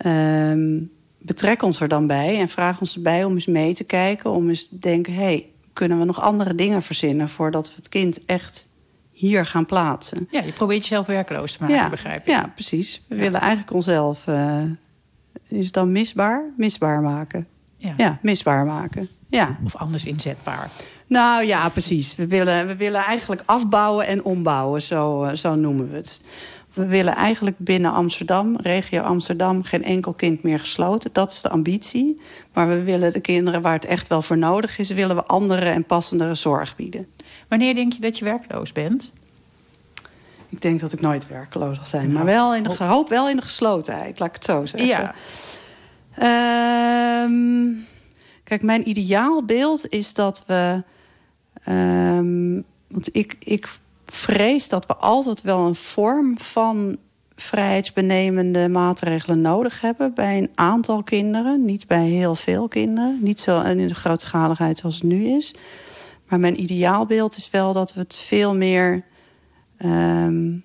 Uh, 0.07 0.83
betrek 1.19 1.63
ons 1.63 1.81
er 1.81 1.89
dan 1.89 2.07
bij 2.07 2.41
en 2.41 2.49
vraag 2.49 2.81
ons 2.81 2.95
erbij 2.95 3.25
om 3.25 3.33
eens 3.33 3.47
mee 3.47 3.75
te 3.75 3.85
kijken... 3.85 4.31
om 4.31 4.49
eens 4.49 4.69
te 4.69 4.79
denken, 4.79 5.15
hey, 5.15 5.49
kunnen 5.73 5.99
we 5.99 6.05
nog 6.05 6.21
andere 6.21 6.55
dingen 6.55 6.83
verzinnen... 6.83 7.29
voordat 7.29 7.69
we 7.69 7.75
het 7.77 7.89
kind 7.89 8.25
echt 8.25 8.69
hier 9.11 9.47
gaan 9.47 9.67
plaatsen. 9.67 10.29
Ja, 10.31 10.43
je 10.43 10.53
probeert 10.53 10.83
jezelf 10.83 11.07
werkloos 11.07 11.53
te 11.53 11.59
maken, 11.61 11.77
ja, 11.77 11.89
begrijp 11.89 12.21
ik. 12.21 12.27
Ja, 12.27 12.51
precies. 12.55 13.03
We 13.09 13.15
ja. 13.15 13.21
willen 13.21 13.41
eigenlijk 13.41 13.73
onszelf... 13.73 14.27
Uh, 14.27 14.63
is 15.53 15.73
dan 15.73 15.93
misbaar? 15.93 16.53
Misbaar 16.57 17.01
maken. 17.01 17.47
Ja. 17.77 17.95
ja, 17.97 18.19
misbaar 18.23 18.65
maken. 18.65 19.09
Ja. 19.29 19.59
Of 19.65 19.77
anders 19.77 20.07
inzetbaar. 20.07 20.71
Nou 21.07 21.45
ja, 21.45 21.69
precies. 21.69 22.17
We 22.17 22.27
willen, 22.27 22.67
we 22.67 22.77
willen 22.77 23.01
eigenlijk 23.01 23.43
afbouwen 23.47 24.07
en 24.07 24.25
ombouwen, 24.25 24.83
zo, 24.83 25.31
zo 25.35 25.55
noemen 25.55 25.91
we 25.91 25.97
het. 25.97 26.21
We 26.75 26.87
willen 26.87 27.15
eigenlijk 27.15 27.59
binnen 27.59 27.93
Amsterdam, 27.93 28.57
regio 28.57 29.01
Amsterdam, 29.01 29.62
geen 29.62 29.85
enkel 29.85 30.12
kind 30.12 30.43
meer 30.43 30.59
gesloten. 30.59 31.11
Dat 31.12 31.31
is 31.31 31.43
de 31.43 31.49
ambitie. 31.49 32.21
Maar 32.53 32.69
we 32.69 32.83
willen 32.83 33.12
de 33.12 33.21
kinderen 33.21 33.62
waar 33.62 33.73
het 33.73 33.85
echt 33.85 34.09
wel 34.09 34.23
voor 34.23 34.38
nodig 34.38 34.79
is, 34.79 34.91
willen 34.91 35.17
we 35.17 35.25
andere 35.25 35.69
en 35.69 35.85
passendere 35.85 36.35
zorg 36.35 36.77
bieden. 36.77 37.07
Wanneer 37.49 37.75
denk 37.75 37.93
je 37.93 38.01
dat 38.01 38.19
je 38.19 38.25
werkloos 38.25 38.73
bent? 38.73 39.12
Ik 40.53 40.61
denk 40.61 40.81
dat 40.81 40.93
ik 40.93 41.01
nooit 41.01 41.29
werkloos 41.29 41.77
zal 41.77 41.85
zijn. 41.85 42.12
Maar 42.12 42.25
wel 42.25 42.55
in 42.55 42.62
de, 42.62 42.85
hoop 42.85 43.09
wel 43.09 43.29
in 43.29 43.37
de 43.37 43.43
geslotenheid, 43.43 44.19
laat 44.19 44.29
ik 44.29 44.35
het 44.35 44.45
zo 44.45 44.67
zeggen. 44.67 44.88
Ja. 44.88 45.15
Um, 47.25 47.87
kijk, 48.45 48.62
mijn 48.62 48.88
ideaalbeeld 48.88 49.88
is 49.88 50.15
dat 50.15 50.45
we... 50.47 50.83
Um, 51.69 52.65
want 52.88 53.09
ik, 53.17 53.37
ik 53.38 53.69
vrees 54.07 54.69
dat 54.69 54.87
we 54.87 54.97
altijd 54.97 55.43
wel 55.43 55.67
een 55.67 55.75
vorm 55.75 56.38
van 56.38 56.97
vrijheidsbenemende 57.37 58.69
maatregelen 58.69 59.41
nodig 59.41 59.81
hebben... 59.81 60.15
bij 60.15 60.38
een 60.38 60.51
aantal 60.55 61.03
kinderen, 61.03 61.65
niet 61.65 61.87
bij 61.87 62.07
heel 62.07 62.35
veel 62.35 62.69
kinderen. 62.69 63.19
Niet 63.21 63.41
zo 63.41 63.61
in 63.61 63.88
de 63.88 63.95
grootschaligheid 63.95 64.79
zoals 64.79 64.95
het 64.95 65.05
nu 65.05 65.27
is. 65.37 65.55
Maar 66.29 66.41
mijn 66.41 66.61
ideaalbeeld 66.61 67.37
is 67.37 67.51
wel 67.51 67.73
dat 67.73 67.95
we 67.95 68.01
het 68.01 68.17
veel 68.17 68.55
meer 68.55 69.05
um, 69.85 70.64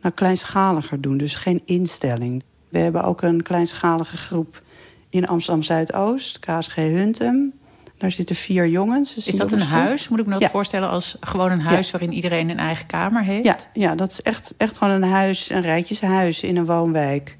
nou, 0.00 0.14
kleinschaliger 0.14 1.00
doen. 1.00 1.16
Dus 1.16 1.34
geen 1.34 1.62
instelling. 1.64 2.42
We 2.68 2.78
hebben 2.78 3.04
ook 3.04 3.22
een 3.22 3.42
kleinschalige 3.42 4.16
groep 4.16 4.62
in 5.08 5.26
Amsterdam 5.26 5.62
Zuidoost, 5.62 6.38
KSG 6.38 6.74
Huntem. 6.74 7.52
Daar 7.98 8.10
zitten 8.10 8.36
vier 8.36 8.68
jongens. 8.68 9.26
is 9.26 9.36
dat 9.36 9.52
een 9.52 9.60
huis? 9.60 10.08
Moet 10.08 10.18
ik 10.18 10.26
me 10.26 10.38
dat 10.38 10.50
voorstellen 10.50 10.88
als 10.88 11.16
gewoon 11.20 11.50
een 11.50 11.60
huis 11.60 11.90
waarin 11.90 12.12
iedereen 12.12 12.50
een 12.50 12.58
eigen 12.58 12.86
kamer 12.86 13.22
heeft? 13.22 13.44
Ja, 13.44 13.56
ja 13.72 13.94
dat 13.94 14.10
is 14.10 14.22
echt, 14.22 14.54
echt 14.56 14.76
gewoon 14.76 14.94
een 14.94 15.10
huis, 15.10 15.50
een 15.50 15.60
rijtjeshuis 15.60 16.40
in 16.40 16.56
een 16.56 16.64
woonwijk 16.64 17.36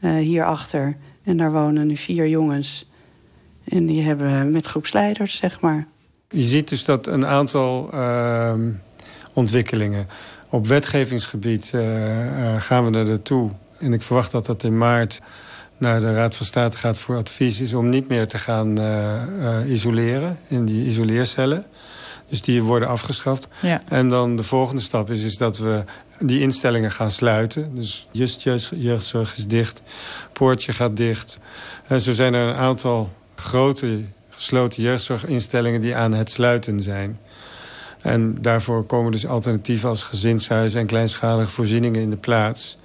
uh, 0.00 0.12
hierachter. 0.12 0.96
En 1.22 1.36
daar 1.36 1.52
wonen 1.52 1.86
nu 1.86 1.96
vier 1.96 2.28
jongens. 2.28 2.86
En 3.64 3.86
die 3.86 4.02
hebben 4.02 4.50
met 4.50 4.66
groepsleiders, 4.66 5.36
zeg 5.36 5.60
maar. 5.60 5.86
Je 6.28 6.42
ziet 6.42 6.68
dus 6.68 6.84
dat 6.84 7.06
een 7.06 7.26
aantal 7.26 7.90
uh, 7.94 8.52
ontwikkelingen. 9.32 10.08
Op 10.50 10.66
wetgevingsgebied 10.66 11.72
uh, 11.74 11.82
gaan 12.58 12.90
we 12.90 12.98
er 12.98 13.04
naartoe. 13.04 13.50
En 13.78 13.92
ik 13.92 14.02
verwacht 14.02 14.30
dat 14.30 14.46
dat 14.46 14.62
in 14.62 14.78
maart 14.78 15.20
naar 15.78 16.00
de 16.00 16.12
Raad 16.12 16.36
van 16.36 16.46
State 16.46 16.76
gaat 16.76 16.98
voor 16.98 17.16
advies... 17.16 17.60
is 17.60 17.74
om 17.74 17.88
niet 17.88 18.08
meer 18.08 18.26
te 18.26 18.38
gaan 18.38 18.80
uh, 18.80 19.70
isoleren 19.70 20.38
in 20.48 20.64
die 20.64 20.86
isoleercellen. 20.86 21.64
Dus 22.28 22.42
die 22.42 22.62
worden 22.62 22.88
afgeschaft. 22.88 23.48
Ja. 23.62 23.80
En 23.88 24.08
dan 24.08 24.36
de 24.36 24.42
volgende 24.42 24.82
stap 24.82 25.10
is, 25.10 25.22
is 25.22 25.36
dat 25.36 25.58
we 25.58 25.84
die 26.18 26.40
instellingen 26.40 26.90
gaan 26.90 27.10
sluiten. 27.10 27.74
Dus 27.74 28.08
just 28.12 28.42
jeugdzorg 28.70 29.36
is 29.36 29.46
dicht, 29.46 29.82
Poortje 30.32 30.72
gaat 30.72 30.96
dicht. 30.96 31.38
En 31.86 32.00
zo 32.00 32.12
zijn 32.12 32.34
er 32.34 32.48
een 32.48 32.54
aantal 32.54 33.12
grote 33.34 34.02
gesloten 34.30 34.82
jeugdzorginstellingen... 34.82 35.80
die 35.80 35.96
aan 35.96 36.12
het 36.12 36.30
sluiten 36.30 36.82
zijn. 36.82 37.18
En 38.02 38.36
daarvoor 38.40 38.84
komen 38.84 39.12
dus 39.12 39.26
alternatieven 39.26 39.88
als 39.88 40.02
gezinshuizen... 40.02 40.80
en 40.80 40.86
kleinschalige 40.86 41.50
voorzieningen 41.50 42.00
in 42.00 42.10
de 42.10 42.16
plaats... 42.16 42.78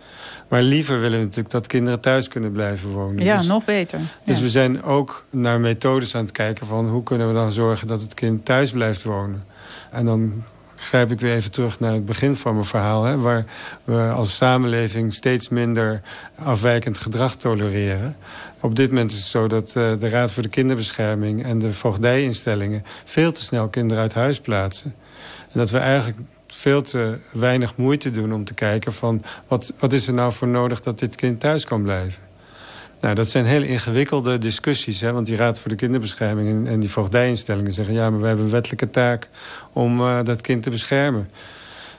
Maar 0.54 0.62
liever 0.62 1.00
willen 1.00 1.18
we 1.18 1.24
natuurlijk 1.24 1.54
dat 1.54 1.68
kinderen 1.68 2.00
thuis 2.00 2.28
kunnen 2.28 2.52
blijven 2.52 2.90
wonen. 2.90 3.24
Ja, 3.24 3.38
dus, 3.38 3.48
nog 3.48 3.66
beter. 3.66 4.00
Dus 4.24 4.40
we 4.40 4.50
zijn 4.50 4.84
ook 4.84 5.26
naar 5.30 5.60
methodes 5.60 6.16
aan 6.16 6.24
het 6.24 6.32
kijken 6.32 6.68
van... 6.68 6.90
hoe 6.90 7.04
kunnen 7.04 7.28
we 7.28 7.34
dan 7.34 7.52
zorgen 7.52 7.88
dat 7.88 8.02
het 8.02 8.14
kind 8.14 8.46
thuis 8.46 8.72
blijft 8.72 9.04
wonen. 9.04 9.46
En 9.92 10.06
dan 10.06 10.44
grijp 10.76 11.12
ik 11.12 11.20
weer 11.20 11.36
even 11.36 11.52
terug 11.52 11.80
naar 11.80 11.94
het 11.94 12.06
begin 12.06 12.36
van 12.36 12.54
mijn 12.54 12.66
verhaal... 12.66 13.04
Hè, 13.04 13.18
waar 13.18 13.46
we 13.84 14.10
als 14.16 14.36
samenleving 14.36 15.14
steeds 15.14 15.50
minder 15.50 16.02
afwijkend 16.36 16.98
gedrag 16.98 17.36
tolereren. 17.36 18.16
Op 18.60 18.76
dit 18.76 18.90
moment 18.90 19.12
is 19.12 19.18
het 19.18 19.28
zo 19.28 19.48
dat 19.48 19.74
uh, 19.78 19.92
de 20.00 20.10
Raad 20.10 20.32
voor 20.32 20.44
de 20.44 20.50
Kinderbescherming... 20.50 21.44
en 21.44 21.60
de 21.60 21.74
voogdijinstellingen 21.74 22.84
veel 23.04 23.32
te 23.32 23.44
snel 23.44 23.68
kinderen 23.68 24.04
uit 24.04 24.14
huis 24.14 24.40
plaatsen. 24.40 24.94
En 25.54 25.60
dat 25.60 25.70
we 25.70 25.78
eigenlijk 25.78 26.20
veel 26.48 26.82
te 26.82 27.18
weinig 27.32 27.76
moeite 27.76 28.12
doen 28.12 28.34
om 28.34 28.44
te 28.44 28.54
kijken 28.54 28.94
van... 28.94 29.22
wat, 29.48 29.74
wat 29.80 29.94
is 29.94 30.08
er 30.08 30.14
nou 30.14 30.34
voor 30.34 30.48
nodig 30.48 30.80
dat 30.80 31.00
dit 31.00 31.16
kind 31.16 31.40
thuis 31.40 31.66
kan 31.66 31.84
blijven? 31.84 32.22
Nou, 33.00 33.16
dat 33.16 33.30
zijn 33.30 33.46
hele 33.46 33.68
ingewikkelde 33.68 34.38
discussies. 34.38 35.02
Hè? 35.02 35.12
Want 35.12 35.26
die 35.26 35.36
Raad 35.36 35.60
voor 35.60 35.70
de 35.70 35.76
Kinderbescherming 35.76 36.50
en, 36.50 36.68
en 36.68 36.80
die 36.80 36.90
voogdijinstellingen 36.90 37.74
zeggen... 37.74 37.94
ja, 37.94 38.10
maar 38.10 38.22
we 38.22 38.28
hebben 38.28 38.46
een 38.46 38.52
wettelijke 38.52 38.90
taak 38.90 39.30
om 39.74 40.02
uh, 40.02 40.20
dat 40.24 40.42
kind 40.42 40.64
te 40.64 40.70
beschermen. 40.70 41.30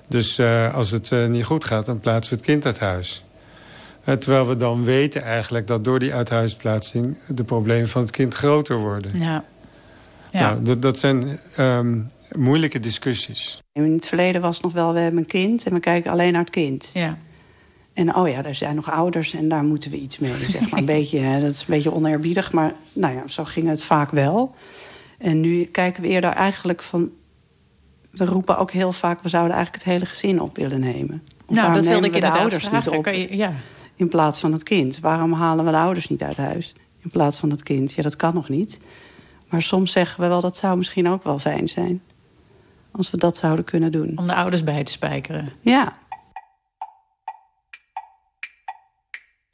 Dus 0.07 0.39
uh, 0.39 0.75
als 0.75 0.91
het 0.91 1.11
uh, 1.11 1.27
niet 1.27 1.45
goed 1.45 1.65
gaat, 1.65 1.87
dan 1.87 2.01
plaatsen 2.01 2.33
we 2.33 2.39
het 2.39 2.49
kind 2.49 2.67
uit 2.67 2.79
huis. 2.79 3.25
terwijl 4.05 4.49
we 4.49 4.57
dan 4.57 4.85
weten 4.85 5.23
eigenlijk 5.23 5.67
dat 5.67 5.85
door 5.85 5.99
die 5.99 6.15
uithuisplaatsing... 6.15 7.19
de 7.29 7.45
problemen 7.45 7.89
van 7.89 8.03
het 8.03 8.11
kind 8.11 8.35
groter 8.35 8.77
worden. 8.77 9.19
Ja. 9.19 9.45
ja. 10.31 10.41
Nou, 10.41 10.63
dat, 10.63 10.83
dat 10.83 10.99
zijn 10.99 11.39
um, 11.59 12.11
moeilijke 12.33 12.81
discussies. 12.81 13.63
In 13.73 13.93
het 13.93 14.09
verleden 14.09 14.41
was 14.41 14.55
het 14.55 14.65
nog 14.65 14.73
wel, 14.73 14.93
we 14.93 14.99
hebben 14.99 15.21
een 15.21 15.27
kind 15.27 15.67
en 15.67 15.73
we 15.73 15.81
kijken 15.81 16.11
alleen 16.11 16.33
naar 16.33 16.41
het 16.41 16.51
kind. 16.51 16.91
Ja. 16.95 17.19
En 17.93 18.15
oh 18.15 18.29
ja, 18.29 18.45
er 18.45 18.55
zijn 18.55 18.75
nog 18.75 18.91
ouders 18.91 19.35
en 19.35 19.49
daar 19.49 19.65
moeten 19.65 19.91
we 19.91 19.97
iets 19.97 20.19
mee. 20.19 20.35
Zeg 20.35 20.71
maar. 20.71 20.79
een 20.79 20.87
beetje, 20.97 21.41
dat 21.41 21.51
is 21.51 21.61
een 21.61 21.75
beetje 21.75 21.93
oneerbiedig, 21.93 22.53
maar 22.53 22.75
nou 22.93 23.15
ja, 23.15 23.23
zo 23.27 23.45
ging 23.45 23.69
het 23.69 23.83
vaak 23.83 24.11
wel. 24.11 24.55
En 25.19 25.41
nu 25.41 25.65
kijken 25.65 26.03
we 26.03 26.09
eerder 26.09 26.31
eigenlijk 26.31 26.83
van... 26.83 27.11
We 28.11 28.25
roepen 28.25 28.59
ook 28.59 28.71
heel 28.71 28.93
vaak, 28.93 29.23
we 29.23 29.29
zouden 29.29 29.57
eigenlijk 29.57 29.85
het 29.85 29.93
hele 29.93 30.07
gezin 30.07 30.41
op 30.41 30.57
willen 30.57 30.81
nemen. 30.81 31.23
nou, 31.49 31.75
dat 31.75 31.87
wilde 31.87 32.07
ik 32.07 32.15
in 32.15 32.21
de 32.21 32.31
ouders 32.31 32.65
vragen. 32.65 32.93
niet 32.93 32.99
op. 32.99 33.07
Je, 33.07 33.37
ja. 33.37 33.53
In 33.95 34.09
plaats 34.09 34.41
van 34.41 34.53
het 34.53 34.63
kind. 34.63 34.99
Waarom 34.99 35.33
halen 35.33 35.65
we 35.65 35.71
de 35.71 35.77
ouders 35.77 36.09
niet 36.09 36.23
uit 36.23 36.37
huis? 36.37 36.75
In 37.03 37.11
plaats 37.11 37.39
van 37.39 37.51
het 37.51 37.63
kind. 37.63 37.93
Ja, 37.93 38.03
dat 38.03 38.17
kan 38.17 38.35
nog 38.35 38.49
niet. 38.49 38.81
Maar 39.49 39.63
soms 39.63 39.93
zeggen 39.93 40.21
we 40.21 40.27
wel, 40.29 40.41
dat 40.41 40.57
zou 40.57 40.77
misschien 40.77 41.09
ook 41.09 41.25
wel 41.25 41.39
fijn 41.39 41.69
zijn. 41.69 42.03
Als 42.97 43.11
we 43.11 43.17
dat 43.17 43.37
zouden 43.37 43.65
kunnen 43.65 43.93
doen. 43.93 44.19
Om 44.19 44.27
de 44.27 44.35
ouders 44.35 44.63
bij 44.63 44.85
te 44.85 44.93
spijkeren. 44.93 45.53
Ja. 45.61 45.97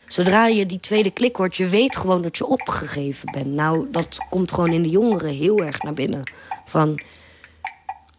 Zodra 0.07 0.47
je 0.47 0.67
die 0.67 0.81
tweede 0.81 1.11
klik 1.11 1.37
hoort, 1.37 1.57
je 1.57 1.69
weet 1.69 1.97
gewoon 1.97 2.23
dat 2.23 2.37
je 2.37 2.47
opgegeven 2.47 3.33
bent. 3.33 3.47
Nou, 3.47 3.91
dat 3.91 4.19
komt 4.31 4.53
gewoon 4.53 4.73
in 4.73 4.83
de 4.83 4.89
jongeren 4.89 5.31
heel 5.31 5.59
erg 5.59 5.83
naar 5.83 5.93
binnen. 5.93 6.33
Van, 6.65 7.01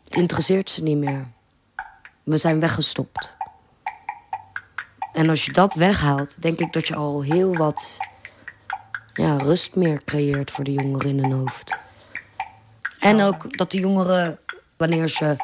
interesseert 0.09 0.69
ze 0.69 0.83
niet 0.83 0.97
meer. 0.97 1.27
We 2.23 2.37
zijn 2.37 2.59
weggestopt. 2.59 3.35
En 5.13 5.29
als 5.29 5.45
je 5.45 5.51
dat 5.51 5.73
weghaalt, 5.73 6.41
denk 6.41 6.59
ik 6.59 6.73
dat 6.73 6.87
je 6.87 6.95
al 6.95 7.21
heel 7.21 7.55
wat 7.55 7.97
ja, 9.13 9.37
rust 9.37 9.75
meer 9.75 10.03
creëert 10.03 10.51
voor 10.51 10.63
de 10.63 10.73
jongeren 10.73 11.09
in 11.09 11.19
hun 11.19 11.31
hoofd. 11.31 11.79
En 12.99 13.21
ook 13.21 13.57
dat 13.57 13.71
de 13.71 13.79
jongeren 13.79 14.39
wanneer 14.81 15.07
ze 15.07 15.35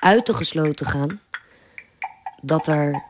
uit 0.00 0.26
de 0.26 0.34
gesloten 0.34 0.86
gaan, 0.86 1.20
dat, 2.42 2.66
er, 2.66 3.04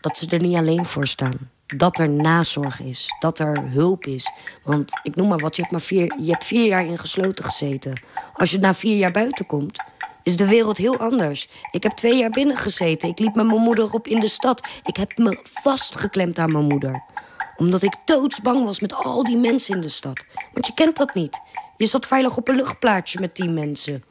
dat 0.00 0.16
ze 0.16 0.28
er 0.28 0.42
niet 0.42 0.56
alleen 0.56 0.84
voor 0.84 1.06
staan. 1.06 1.50
Dat 1.66 1.98
er 1.98 2.08
nazorg 2.08 2.80
is, 2.80 3.14
dat 3.18 3.38
er 3.38 3.62
hulp 3.70 4.06
is. 4.06 4.32
Want 4.62 5.00
ik 5.02 5.16
noem 5.16 5.28
maar 5.28 5.38
wat, 5.38 5.56
je 5.56 5.60
hebt, 5.60 5.72
maar 5.72 5.82
vier, 5.82 6.14
je 6.20 6.30
hebt 6.30 6.44
vier 6.44 6.66
jaar 6.66 6.86
in 6.86 6.98
gesloten 6.98 7.44
gezeten. 7.44 8.00
Als 8.34 8.50
je 8.50 8.58
na 8.58 8.74
vier 8.74 8.96
jaar 8.96 9.10
buiten 9.10 9.46
komt, 9.46 9.82
is 10.22 10.36
de 10.36 10.46
wereld 10.46 10.76
heel 10.76 10.98
anders. 10.98 11.48
Ik 11.70 11.82
heb 11.82 11.92
twee 11.92 12.16
jaar 12.16 12.30
binnen 12.30 12.56
gezeten. 12.56 13.08
Ik 13.08 13.18
liep 13.18 13.34
met 13.34 13.46
mijn 13.46 13.60
moeder 13.60 13.92
op 13.92 14.06
in 14.06 14.20
de 14.20 14.28
stad. 14.28 14.68
Ik 14.84 14.96
heb 14.96 15.18
me 15.18 15.38
vastgeklemd 15.42 16.38
aan 16.38 16.52
mijn 16.52 16.64
moeder. 16.64 17.02
Omdat 17.56 17.82
ik 17.82 17.96
doodsbang 18.04 18.64
was 18.64 18.80
met 18.80 18.94
al 18.94 19.24
die 19.24 19.36
mensen 19.36 19.74
in 19.74 19.80
de 19.80 19.88
stad. 19.88 20.24
Want 20.52 20.66
je 20.66 20.74
kent 20.74 20.96
dat 20.96 21.14
niet. 21.14 21.40
Je 21.76 21.86
zat 21.86 22.06
veilig 22.06 22.36
op 22.36 22.48
een 22.48 22.56
luchtplaatsje 22.56 23.20
met 23.20 23.34
tien 23.34 23.54
mensen. 23.54 24.04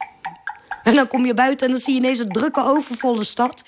En 0.82 0.94
dan 0.94 1.08
kom 1.08 1.26
je 1.26 1.34
buiten 1.34 1.66
en 1.66 1.72
dan 1.72 1.82
zie 1.82 1.94
je 1.94 2.00
ineens 2.00 2.18
een 2.18 2.28
drukke, 2.28 2.64
overvolle 2.64 3.24
stad. 3.24 3.62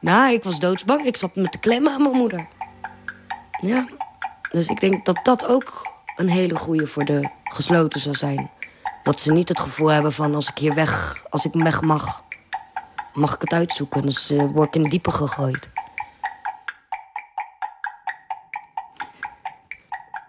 Nou, 0.00 0.32
ik 0.32 0.42
was 0.42 0.58
doodsbang. 0.58 1.04
Ik 1.04 1.16
zat 1.16 1.36
met 1.36 1.52
de 1.52 1.58
klemmen 1.58 1.92
aan 1.92 2.02
mijn 2.02 2.16
moeder. 2.16 2.46
Ja, 3.58 3.88
dus 4.50 4.68
ik 4.68 4.80
denk 4.80 5.04
dat 5.04 5.18
dat 5.22 5.46
ook 5.46 5.86
een 6.16 6.28
hele 6.28 6.56
goede 6.56 6.86
voor 6.86 7.04
de 7.04 7.28
gesloten 7.44 8.00
zal 8.00 8.14
zijn. 8.14 8.50
Dat 9.02 9.20
ze 9.20 9.32
niet 9.32 9.48
het 9.48 9.60
gevoel 9.60 9.88
hebben 9.88 10.12
van 10.12 10.34
als 10.34 10.48
ik 10.48 10.58
hier 10.58 10.74
weg, 10.74 11.24
als 11.30 11.44
ik 11.44 11.52
weg 11.52 11.80
mag, 11.80 12.24
mag 13.12 13.34
ik 13.34 13.40
het 13.40 13.52
uitzoeken. 13.52 14.02
Dus 14.02 14.30
uh, 14.30 14.44
word 14.52 14.74
ik 14.74 14.82
in 14.82 14.90
diepe 14.90 15.10
gegooid. 15.10 15.70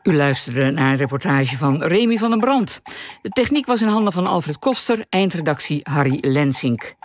U 0.03 0.15
luisterde 0.15 0.71
naar 0.71 0.91
een 0.91 0.97
reportage 0.97 1.57
van 1.57 1.83
Remy 1.83 2.17
van 2.17 2.29
den 2.29 2.39
Brand. 2.39 2.81
De 3.21 3.29
techniek 3.29 3.65
was 3.65 3.81
in 3.81 3.87
handen 3.87 4.13
van 4.13 4.27
Alfred 4.27 4.59
Koster, 4.59 5.05
eindredactie 5.09 5.79
Harry 5.83 6.17
Lensink. 6.21 6.95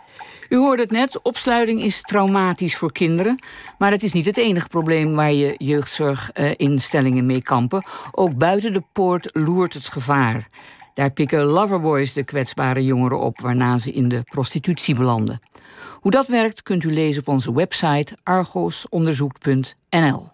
U 0.49 0.57
hoorde 0.57 0.83
het 0.83 0.91
net, 0.91 1.23
opsluiting 1.23 1.83
is 1.83 2.01
traumatisch 2.01 2.77
voor 2.77 2.93
kinderen. 2.93 3.43
Maar 3.79 3.91
het 3.91 4.03
is 4.03 4.13
niet 4.13 4.27
het 4.27 4.37
enige 4.37 4.69
probleem 4.69 5.15
waar 5.15 5.33
je 5.33 5.55
jeugdzorginstellingen 5.59 7.27
mee 7.27 7.43
kampen. 7.43 7.87
Ook 8.13 8.37
buiten 8.37 8.73
de 8.73 8.83
poort 8.93 9.29
loert 9.33 9.75
het 9.75 9.89
gevaar. 9.89 10.49
Daar 10.95 11.11
pikken 11.11 11.45
loverboys 11.45 12.13
de 12.13 12.25
kwetsbare 12.25 12.85
jongeren 12.85 13.21
op... 13.21 13.41
waarna 13.41 13.79
ze 13.79 13.93
in 13.93 14.09
de 14.09 14.23
prostitutie 14.23 14.97
belanden. 14.97 15.41
Hoe 16.01 16.11
dat 16.11 16.27
werkt 16.27 16.63
kunt 16.63 16.85
u 16.85 16.93
lezen 16.93 17.23
op 17.23 17.29
onze 17.29 17.55
website 17.55 18.17
argosonderzoek.nl. 18.23 20.31